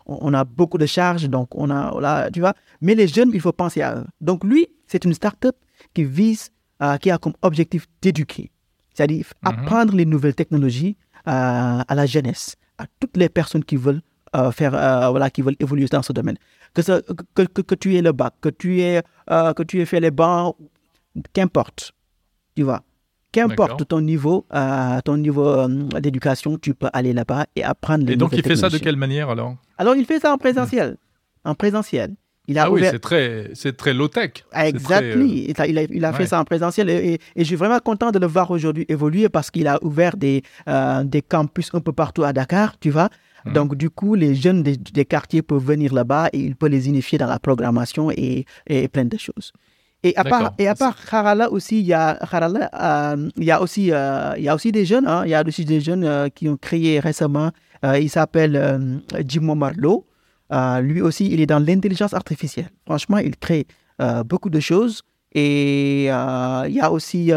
on, 0.07 0.33
a 0.35 0.45
beaucoup 0.45 0.79
de 0.79 0.87
charges, 0.87 1.29
donc 1.29 1.49
on 1.55 1.71
a, 1.71 1.91
voilà, 1.91 2.29
tu 2.33 2.41
vois. 2.41 2.55
Mais 2.81 2.95
les 2.95 3.09
jeunes, 3.09 3.31
il 3.35 3.41
faut 3.41 3.53
penser 3.53 3.81
à 3.83 3.97
eux. 3.99 4.07
Donc 4.21 4.45
lui, 4.45 4.69
c'est 4.87 5.05
une 5.05 5.15
start-up 5.15 5.57
qui 5.95 6.05
vise, 6.05 6.51
euh, 6.83 6.97
qui 6.99 7.11
a 7.11 7.19
comme 7.19 7.35
objectif 7.43 7.87
d'éduquer. 8.03 8.51
C'est-à-dire 8.95 9.25
apprendre 9.51 9.93
les 9.97 10.07
nouvelles 10.07 10.35
technologies 10.37 10.97
euh, 11.27 11.83
à 11.91 11.95
la 11.95 12.07
jeunesse, 12.07 12.55
à 12.79 12.85
toutes 13.01 13.17
les 13.17 13.29
personnes 13.29 13.65
qui 13.65 13.77
veulent 13.77 14.03
euh, 14.37 14.51
faire, 14.53 14.71
voilà, 15.11 15.31
qui 15.31 15.43
veulent 15.43 15.57
évoluer 15.59 15.87
dans 15.87 16.03
ce 16.03 16.13
domaine. 16.13 16.37
Que, 16.75 16.83
ce- 16.83 17.01
que, 17.35 17.43
que, 17.43 17.63
que 17.63 17.75
tu 17.75 17.97
aies 17.97 18.03
le 18.03 18.13
bac, 18.13 18.35
que 18.41 18.49
tu 18.51 18.81
aies, 18.83 19.03
que 19.29 19.63
tu 19.65 19.81
aies 19.81 19.87
fait 19.87 20.01
les 20.01 20.13
bancs, 20.13 20.55
qu'importe, 21.33 21.93
tu 22.55 22.63
vois. 22.63 22.83
Qu'importe 23.33 23.87
ton 23.87 24.01
niveau, 24.01 24.45
euh, 24.53 25.01
ton 25.05 25.17
niveau 25.17 25.47
euh, 25.47 25.69
d'éducation, 26.01 26.59
tu 26.59 26.75
peux 26.75 26.89
aller 26.93 27.13
là-bas 27.13 27.47
et 27.55 27.63
apprendre 27.63 28.05
les 28.05 28.15
Et 28.15 28.17
donc, 28.17 28.33
il 28.33 28.43
fait 28.43 28.57
ça 28.57 28.69
de 28.69 28.79
quelle 28.79 28.97
manière 28.97 29.31
alors? 29.31 29.55
Alors, 29.79 29.95
il 29.95 30.05
fait 30.05 30.19
ça 30.19 30.33
en 30.33 30.39
présentiel. 30.39 30.97
En 31.45 31.55
présentiel. 31.55 32.15
Il 32.49 32.59
a 32.59 32.65
Ah 32.65 32.71
oui, 32.71 32.81
ouvert... 32.81 32.91
c'est 32.91 32.99
très, 32.99 33.51
c'est 33.55 33.77
très 33.77 33.95
low-tech. 33.95 34.33
Très, 34.51 34.73
euh, 35.05 35.25
Il 35.25 35.79
a, 35.79 36.11
il 36.11 36.17
fait 36.17 36.27
ça 36.27 36.41
en 36.41 36.45
présentiel 36.45 36.91
et, 36.91 37.13
et- 37.13 37.15
et 37.37 37.41
je 37.41 37.45
suis 37.45 37.55
vraiment 37.55 37.79
content 37.79 38.11
de 38.11 38.19
le 38.19 38.27
voir 38.27 38.51
aujourd'hui 38.51 38.85
évoluer 38.89 39.29
parce 39.29 39.51
qu'il 39.53 39.69
a 39.69 39.79
ouvert 39.85 40.17
des, 40.17 40.43
des 41.05 41.23
campus 41.23 41.71
un 41.73 41.81
peu 41.81 41.93
partout 41.93 42.25
à 42.25 42.33
Dakar, 42.33 42.77
tu 42.81 42.91
vois. 42.91 43.09
Mhm. 43.47 43.53
Donc, 43.53 43.75
du 43.77 43.89
coup, 43.91 44.17
les 44.17 44.35
jeunes 44.35 44.63
des, 44.65 44.77
des 44.77 45.05
quartiers 45.05 45.43
peuvent 45.43 45.65
venir 45.65 45.95
là-bas 45.95 46.29
et 46.33 46.39
il 46.41 46.57
peut 46.57 46.67
les 46.67 46.89
unifier 46.89 47.17
dans 47.19 47.29
la 47.29 47.39
programmation 47.39 48.11
et, 48.11 48.45
et 48.67 48.89
plein 48.89 49.05
de 49.05 49.17
choses. 49.17 49.53
Et 50.03 50.17
à 50.17 50.25
part, 50.25 50.53
et 50.59 50.67
à 50.67 50.75
part 50.75 50.97
Harala 51.13 51.51
aussi, 51.51 51.81
il 51.81 51.87
y 51.87 51.93
a, 51.93 52.17
Harala, 52.23 52.71
euh, 52.73 53.29
il 53.37 53.45
y 53.45 53.51
a 53.51 53.61
aussi, 53.61 53.93
euh, 53.93 54.33
il 54.39 54.45
y 54.45 54.49
a 54.49 54.55
aussi 54.55 54.73
des 54.73 54.87
jeunes, 54.87 55.07
hein, 55.07 55.23
il 55.27 55.31
y 55.31 55.35
a 55.35 55.45
aussi 55.47 55.65
des 55.67 55.81
jeunes 55.81 56.05
euh, 56.05 56.29
qui 56.31 56.49
ont 56.49 56.57
créé 56.57 57.01
récemment, 57.01 57.51
il 57.85 58.09
s'appelle 58.11 58.57
euh, 58.57 58.79
Jim 59.27 59.55
Marlowe. 59.55 60.05
Lui 60.83 61.01
aussi, 61.03 61.27
il 61.31 61.41
est 61.41 61.47
dans 61.47 61.59
l'intelligence 61.65 62.15
artificielle. 62.15 62.71
Franchement, 62.87 63.19
il 63.19 63.37
crée 63.37 63.67
beaucoup 64.27 64.51
de 64.51 64.59
choses. 64.61 65.03
Et 65.33 66.05
il 66.05 66.75
y 66.75 66.81
a 66.81 66.91
aussi, 66.91 67.31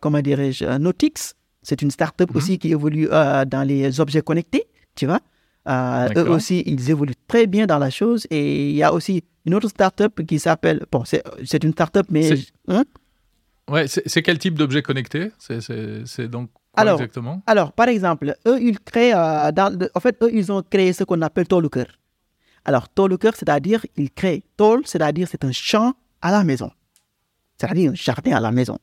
comment 0.00 0.20
dirais-je, 0.20 0.78
Notix. 0.78 1.34
C'est 1.62 1.80
une 1.82 1.90
start-up 1.90 2.30
Mhm. 2.30 2.36
aussi 2.36 2.58
qui 2.58 2.70
évolue 2.72 3.08
dans 3.08 3.66
les 3.66 3.98
objets 4.00 4.20
connectés, 4.22 4.64
tu 4.94 5.06
vois. 5.06 5.20
Euh, 5.66 6.08
eux 6.16 6.28
aussi, 6.30 6.62
ils 6.66 6.90
évoluent 6.90 7.14
très 7.26 7.46
bien 7.46 7.66
dans 7.66 7.78
la 7.78 7.90
chose. 7.90 8.26
Et 8.30 8.70
il 8.70 8.76
y 8.76 8.82
a 8.82 8.92
aussi 8.92 9.24
une 9.46 9.54
autre 9.54 9.68
start-up 9.68 10.20
qui 10.26 10.38
s'appelle, 10.38 10.84
bon, 10.90 11.04
c'est 11.04 11.64
une 11.64 11.72
start-up, 11.72 12.06
mais... 12.10 12.28
Hein? 12.68 12.84
Ouais, 13.70 13.86
c'est 13.88 14.22
quel 14.22 14.38
type 14.38 14.58
d'objet 14.58 14.82
connecté? 14.82 15.30
C'est- 15.38 16.28
donc 16.28 16.50
quoi 16.52 16.60
Alors, 16.82 16.94
exactement? 17.00 17.42
Alors, 17.46 17.72
par 17.72 17.88
exemple, 17.88 18.34
eux, 18.46 18.60
ils 18.60 18.78
créent, 18.78 19.14
euh, 19.14 19.52
dans 19.52 19.78
en 19.94 20.00
fait, 20.00 20.16
eux, 20.22 20.30
ils 20.32 20.52
ont 20.52 20.62
créé 20.62 20.92
ce 20.92 21.04
qu'on 21.04 21.22
appelle 21.22 21.48
Toluker. 21.48 21.86
Alors, 22.66 22.88
Toluker, 22.90 23.30
c'est-à-dire, 23.34 23.84
ils 23.96 24.10
créent 24.10 24.42
Tol, 24.58 24.82
c'est-à-dire, 24.84 25.28
c'est 25.30 25.44
un 25.44 25.52
champ 25.52 25.94
à 26.20 26.30
la 26.30 26.44
maison. 26.44 26.70
C'est-à-dire 27.58 27.92
un 27.92 27.94
jardin 27.94 28.32
à 28.36 28.40
la 28.40 28.50
maison. 28.52 28.78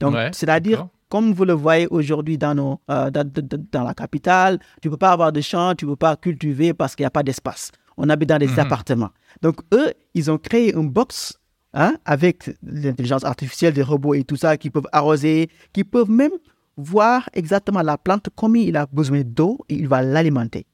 Donc, 0.00 0.14
Ouais, 0.14 0.30
c'est-à-dire. 0.34 0.88
Comme 1.08 1.32
vous 1.32 1.44
le 1.44 1.52
voyez 1.52 1.86
aujourd'hui 1.88 2.38
dans, 2.38 2.54
nos, 2.54 2.80
euh, 2.90 3.10
dans, 3.10 3.84
la 3.84 3.94
capitale, 3.94 4.58
tu 4.80 4.88
ne 4.88 4.92
peux 4.92 4.96
pas 4.98 5.12
avoir 5.12 5.32
de 5.32 5.40
champ, 5.40 5.74
tu 5.74 5.84
ne 5.84 5.90
peux 5.90 5.96
pas 5.96 6.16
cultiver 6.16 6.74
parce 6.74 6.94
qu'il 6.96 7.04
n'y 7.04 7.08
a 7.08 7.10
pas 7.10 7.22
d'espace. 7.22 7.70
On 7.96 8.08
habite 8.08 8.28
dans 8.28 8.38
des 8.38 8.48
Mhm. 8.48 8.58
appartements. 8.60 9.10
Donc, 9.42 9.56
eux, 9.72 9.92
ils 10.14 10.30
ont 10.30 10.38
créé 10.38 10.74
une 10.74 10.90
box 10.90 11.38
hein, 11.72 11.94
avec 12.04 12.50
l'intelligence 12.62 13.24
artificielle, 13.24 13.74
des 13.74 13.82
robots 13.82 14.14
et 14.14 14.24
tout 14.24 14.36
ça 14.36 14.56
qui 14.56 14.70
peuvent 14.70 14.88
arroser, 14.92 15.48
qui 15.72 15.84
peuvent 15.84 16.10
même 16.10 16.32
voir 16.76 17.28
exactement 17.34 17.82
la 17.82 17.96
plante, 17.96 18.28
combien 18.34 18.62
il 18.62 18.76
a 18.76 18.86
besoin 18.86 19.22
d'eau 19.24 19.58
et 19.68 19.74
il 19.74 19.86
va 19.88 20.02
l'alimenter. 20.02 20.66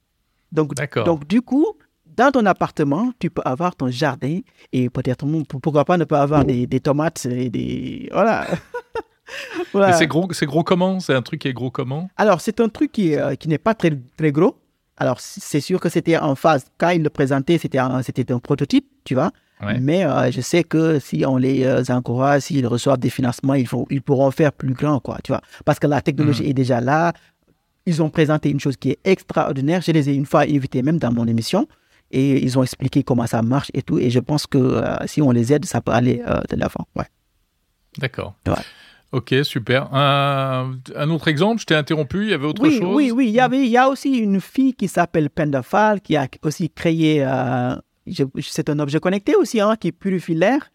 Donc, 1.05 1.27
du 1.27 1.41
coup, 1.41 1.65
dans 2.05 2.31
ton 2.31 2.45
appartement, 2.45 3.13
tu 3.19 3.29
peux 3.29 3.41
avoir 3.45 3.75
ton 3.75 3.89
jardin 3.89 4.39
et 4.73 4.89
peut-être, 4.89 5.25
pourquoi 5.61 5.85
pas 5.85 5.97
ne 5.97 6.03
pas 6.05 6.21
avoir 6.23 6.43
des, 6.43 6.67
des 6.67 6.79
tomates 6.79 7.25
et 7.25 7.49
des... 7.49 8.09
Voilà. 8.11 8.47
Voilà. 9.71 9.93
C'est 9.93 10.07
gros, 10.07 10.27
c'est 10.31 10.45
gros 10.45 10.63
comment? 10.63 10.99
C'est 10.99 11.13
un 11.13 11.21
truc 11.21 11.41
qui 11.41 11.47
est 11.47 11.53
gros 11.53 11.71
comment? 11.71 12.09
Alors, 12.17 12.41
c'est 12.41 12.59
un 12.59 12.69
truc 12.69 12.91
qui, 12.91 13.15
euh, 13.15 13.35
qui 13.35 13.47
n'est 13.47 13.57
pas 13.57 13.73
très, 13.73 13.91
très 14.17 14.31
gros. 14.31 14.57
Alors, 14.97 15.19
c'est 15.19 15.61
sûr 15.61 15.79
que 15.79 15.89
c'était 15.89 16.17
en 16.17 16.35
phase. 16.35 16.65
Quand 16.77 16.89
il 16.89 17.01
le 17.01 17.09
présentait, 17.09 17.57
c'était 17.57 17.79
un, 17.79 18.03
c'était 18.03 18.31
un 18.31 18.39
prototype, 18.39 18.85
tu 19.03 19.15
vois. 19.15 19.31
Ouais. 19.63 19.79
Mais 19.79 20.03
euh, 20.05 20.31
je 20.31 20.41
sais 20.41 20.63
que 20.63 20.99
si 20.99 21.23
on 21.25 21.37
les 21.37 21.63
euh, 21.65 21.83
encourage, 21.89 22.43
s'ils 22.43 22.65
reçoivent 22.67 22.99
des 22.99 23.09
financements, 23.09 23.53
ils, 23.53 23.67
faut, 23.67 23.87
ils 23.89 24.01
pourront 24.01 24.31
faire 24.31 24.51
plus 24.51 24.73
grand, 24.73 24.99
quoi, 24.99 25.17
tu 25.23 25.31
vois. 25.31 25.41
Parce 25.65 25.79
que 25.79 25.87
la 25.87 26.01
technologie 26.01 26.47
est 26.47 26.53
déjà 26.53 26.81
là. 26.81 27.13
Ils 27.85 28.01
ont 28.03 28.09
présenté 28.09 28.49
une 28.49 28.59
chose 28.59 28.77
qui 28.77 28.91
est 28.91 28.99
extraordinaire. 29.03 29.81
Je 29.81 29.91
les 29.91 30.09
ai 30.09 30.13
une 30.13 30.25
fois 30.25 30.41
invités 30.41 30.83
même 30.83 30.99
dans 30.99 31.11
mon 31.11 31.27
émission. 31.27 31.67
Et 32.11 32.43
ils 32.43 32.59
ont 32.59 32.63
expliqué 32.63 33.03
comment 33.03 33.25
ça 33.25 33.41
marche 33.41 33.71
et 33.73 33.81
tout. 33.81 33.97
Et 33.97 34.09
je 34.09 34.19
pense 34.19 34.45
que 34.45 34.57
euh, 34.57 34.95
si 35.07 35.21
on 35.21 35.31
les 35.31 35.53
aide, 35.53 35.65
ça 35.65 35.81
peut 35.81 35.93
aller 35.93 36.21
de 36.49 36.55
l'avant. 36.55 36.85
Ouais. 36.95 37.05
D'accord. 37.97 38.35
Ouais. 38.47 38.53
Ok, 39.11 39.35
super. 39.43 39.93
Un, 39.93 40.77
un 40.95 41.09
autre 41.09 41.27
exemple, 41.27 41.59
je 41.59 41.65
t'ai 41.65 41.75
interrompu, 41.75 42.23
il 42.23 42.29
y 42.29 42.33
avait 42.33 42.45
autre 42.45 42.61
oui, 42.63 42.77
chose? 42.77 42.95
Oui, 42.95 43.11
oui, 43.11 43.27
il 43.27 43.33
y 43.33 43.41
avait, 43.41 43.59
il 43.59 43.69
y 43.69 43.77
a 43.77 43.89
aussi 43.89 44.17
une 44.17 44.39
fille 44.39 44.73
qui 44.73 44.87
s'appelle 44.87 45.29
Penda 45.29 45.61
Fall 45.61 45.99
qui 45.99 46.15
a 46.15 46.29
aussi 46.43 46.69
créé, 46.69 47.21
euh, 47.25 47.75
c'est 48.39 48.69
un 48.69 48.79
objet 48.79 49.01
connecté 49.01 49.35
aussi, 49.35 49.59
hein, 49.59 49.75
qui 49.75 49.91
purifie 49.91 50.33
l'air 50.33 50.71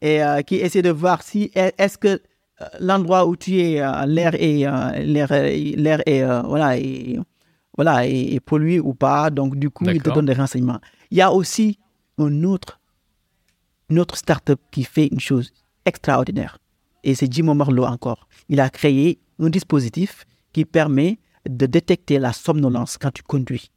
et 0.00 0.22
euh, 0.22 0.42
qui 0.42 0.56
essaie 0.56 0.82
de 0.82 0.90
voir 0.90 1.22
si 1.22 1.50
est-ce 1.54 1.98
que 1.98 2.08
euh, 2.08 2.64
l'endroit 2.78 3.26
où 3.26 3.34
tu 3.34 3.58
es, 3.58 3.80
euh, 3.80 4.06
l'air 4.06 4.34
est, 4.34 4.58
l'air, 5.04 5.28
l'air 5.30 6.00
est, 6.06 6.24
voilà, 6.44 6.78
est, 6.78 7.18
voilà, 7.76 8.06
est, 8.06 8.34
est 8.34 8.40
pollué 8.40 8.78
ou 8.78 8.94
pas. 8.94 9.30
Donc 9.30 9.56
du 9.56 9.68
coup, 9.68 9.84
il 9.88 10.00
te 10.00 10.10
donne 10.10 10.26
des 10.26 10.34
renseignements. 10.34 10.80
Il 11.10 11.18
y 11.18 11.22
a 11.22 11.32
aussi 11.32 11.80
un 12.18 12.44
autre, 12.44 12.78
une 13.88 13.98
autre 13.98 14.16
startup 14.16 14.60
qui 14.70 14.84
fait 14.84 15.08
une 15.10 15.18
chose 15.18 15.52
extraordinaire. 15.84 16.58
Et 17.04 17.14
c'est 17.14 17.32
Jim 17.32 17.54
Marlowe 17.54 17.84
encore. 17.86 18.26
Il 18.48 18.60
a 18.60 18.68
créé 18.70 19.18
un 19.38 19.48
dispositif 19.50 20.24
qui 20.52 20.64
permet 20.64 21.18
de 21.48 21.66
détecter 21.66 22.18
la 22.18 22.32
somnolence 22.32 22.98
quand 22.98 23.10
tu 23.10 23.22
conduis. 23.22 23.70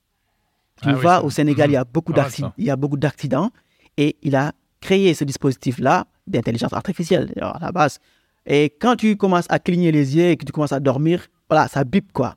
Tu 0.82 0.90
Ah 0.90 0.96
oui, 0.96 1.02
ça- 1.04 1.24
au 1.24 1.30
Sénégal, 1.30 1.70
il 1.70 1.74
y 1.74 1.78
a 1.78 1.86
beaucoup 1.86 2.12
Pas 2.12 2.22
mal, 2.22 2.26
d'accidents. 2.30 2.48
ça. 2.50 2.54
Il 2.58 2.66
y 2.66 2.70
a 2.70 2.76
beaucoup 2.76 2.98
d'accidents 2.98 3.52
et 3.98 4.18
il 4.22 4.36
a 4.36 4.52
créé 4.82 5.14
ce 5.14 5.24
dispositif-là 5.24 6.06
d'intelligence 6.28 6.74
artificielle 6.74 7.32
à 7.42 7.58
la 7.62 7.72
base. 7.72 8.00
Et 8.46 8.66
quand 8.82 8.96
tu 8.98 9.16
commences 9.16 9.46
à 9.50 9.60
cligner 9.60 9.92
les 9.92 10.16
yeux 10.18 10.30
et 10.32 10.38
que 10.38 10.44
tu 10.46 10.52
commences 10.52 10.74
à 10.74 10.80
dormir, 10.82 11.28
voilà, 11.50 11.68
ça 11.70 11.84
bip 11.86 12.12
quoi. 12.12 12.36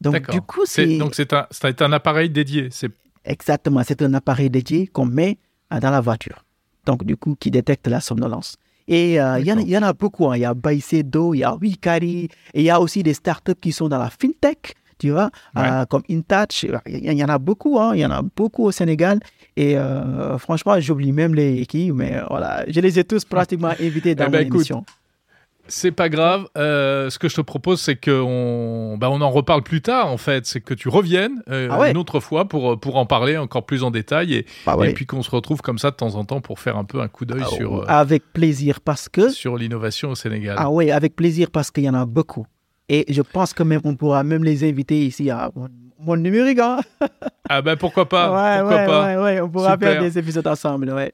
Donc 0.00 0.28
du 0.30 0.40
coup, 0.40 0.62
C'est- 0.64 0.98
Donc 0.98 1.14
c'est 1.14 1.32
un, 1.82 1.92
appareil 1.92 2.30
dédié. 2.30 2.70
Exactement, 3.24 3.82
c'est 3.86 4.00
un 4.02 4.14
appareil 4.14 4.50
dédié 4.50 4.86
qu'on 4.88 5.04
met 5.06 5.38
dans 5.70 5.90
la 5.90 6.00
voiture. 6.00 6.44
Donc, 6.86 7.04
du 7.04 7.16
coup, 7.16 7.36
qui 7.38 7.50
détecte 7.50 7.86
la 7.86 8.00
somnolence. 8.00 8.56
Et 8.90 9.20
euh, 9.20 9.38
il 9.38 9.46
y, 9.46 9.52
en 9.52 9.58
a- 9.58 9.60
il 9.62 9.70
y 9.70 9.78
en 9.78 9.82
a 9.82 9.92
beaucoup. 9.92 10.26
hein. 10.28 10.36
Il 10.36 10.40
y 10.40 10.44
a 10.44 10.52
Baicedo, 10.52 11.32
il 11.34 11.38
y 11.38 11.44
a 11.44 11.54
Wikari, 11.54 12.24
et 12.54 12.60
il 12.60 12.62
y 12.64 12.70
a 12.70 12.80
aussi 12.80 13.02
des 13.02 13.14
startups 13.14 13.54
qui 13.60 13.70
sont 13.72 13.88
dans 13.88 13.98
la 13.98 14.10
fintech, 14.10 14.74
tu 14.98 15.10
vois, 15.10 15.30
Ouais. 15.54 15.62
euh, 15.64 15.84
comme 15.86 16.02
InTouch. 16.10 16.66
Il 16.86 17.12
y, 17.20 17.24
en 17.24 17.28
a 17.28 17.38
beaucoup, 17.38 17.78
hein. 17.78 17.92
il 17.94 18.00
y 18.00 18.04
en 18.04 18.10
a 18.10 18.20
beaucoup 18.36 18.64
au 18.64 18.72
Sénégal. 18.72 19.20
Et 19.56 19.78
euh, 19.78 20.36
franchement, 20.38 20.78
j'oublie 20.80 21.12
même 21.12 21.34
les 21.34 21.64
qui, 21.66 21.92
mais 21.92 22.20
voilà, 22.28 22.64
je 22.68 22.80
les 22.80 22.98
ai 22.98 23.04
tous 23.04 23.24
pratiquement 23.24 23.72
invités 23.80 24.14
dans 24.16 24.26
Eh 24.26 24.30
ben, 24.30 24.38
mon 24.38 24.44
écoute, 24.46 24.56
émission. 24.56 24.84
C'est 25.68 25.92
pas 25.92 26.08
grave. 26.08 26.46
Euh, 26.58 27.10
ce 27.10 27.18
que 27.18 27.28
je 27.28 27.36
te 27.36 27.40
propose, 27.40 27.80
c'est 27.80 27.96
qu'on 27.96 28.96
bah, 28.98 29.08
on 29.10 29.20
en 29.20 29.30
reparle 29.30 29.62
plus 29.62 29.82
tard, 29.82 30.08
en 30.08 30.16
fait. 30.16 30.46
C'est 30.46 30.60
que 30.60 30.74
tu 30.74 30.88
reviennes 30.88 31.42
euh, 31.48 31.68
Ah 31.70 31.78
ouais. 31.78 31.90
une 31.90 31.96
autre 31.96 32.20
fois 32.20 32.46
pour, 32.46 32.78
pour 32.78 32.96
en 32.96 33.06
parler 33.06 33.36
encore 33.36 33.64
plus 33.66 33.82
en 33.82 33.90
détail 33.90 34.34
et, 34.34 34.46
Bah 34.66 34.76
et 34.84 34.92
puis 34.92 35.06
qu'on 35.06 35.22
se 35.22 35.30
retrouve 35.30 35.60
comme 35.62 35.78
ça 35.78 35.90
de 35.90 35.96
temps 35.96 36.14
en 36.16 36.24
temps 36.24 36.40
pour 36.40 36.58
faire 36.58 36.76
un 36.76 36.84
peu 36.84 37.00
un 37.00 37.08
coup 37.08 37.24
d'œil 37.24 37.42
Ah, 37.44 37.48
sur, 37.48 37.78
euh, 37.82 37.84
Avec 37.88 38.32
plaisir, 38.32 38.80
parce 38.80 39.08
que 39.08 39.28
sur 39.28 39.56
l'innovation 39.56 40.10
au 40.10 40.14
Sénégal. 40.14 40.56
Ah 40.58 40.70
oui, 40.70 40.90
avec 40.90 41.14
plaisir 41.14 41.50
parce 41.50 41.70
qu'il 41.70 41.84
y 41.84 41.90
en 41.90 41.94
a 41.94 42.06
beaucoup. 42.06 42.46
Et 42.88 43.04
je 43.08 43.22
pense 43.22 43.52
que 43.54 43.62
même 43.62 43.80
on 43.84 43.94
pourra 43.94 44.24
même 44.24 44.42
les 44.42 44.68
inviter 44.68 45.06
ici 45.06 45.30
à 45.30 45.50
mon, 45.98 46.16
numérique. 46.16 46.58
Hein? 46.58 46.80
Ah 47.48 47.62
ben 47.62 47.76
pourquoi 47.76 48.08
pas, 48.08 48.32
ouais, 48.54 48.60
pourquoi 48.60 48.86
pas. 48.86 49.42
on 49.44 49.48
pourra 49.48 49.72
Super. 49.74 49.92
faire 49.92 50.02
des 50.02 50.18
épisodes 50.18 50.46
ensemble. 50.48 50.90
Ouais. 50.90 51.12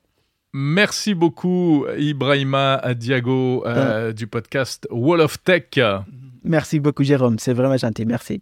Merci 0.59 1.13
beaucoup 1.13 1.85
Ibrahima 1.99 2.81
Diago 2.95 3.63
euh, 3.67 4.15
du 4.15 4.27
podcast 4.27 4.89
Wall 4.91 5.21
of 5.21 5.37
Tech. 5.45 5.65
Merci 6.45 6.81
beaucoup, 6.81 7.05
Jérôme. 7.05 7.39
C'est 7.39 7.53
vraiment 7.53 7.77
gentil. 7.77 8.07
Merci. 8.07 8.41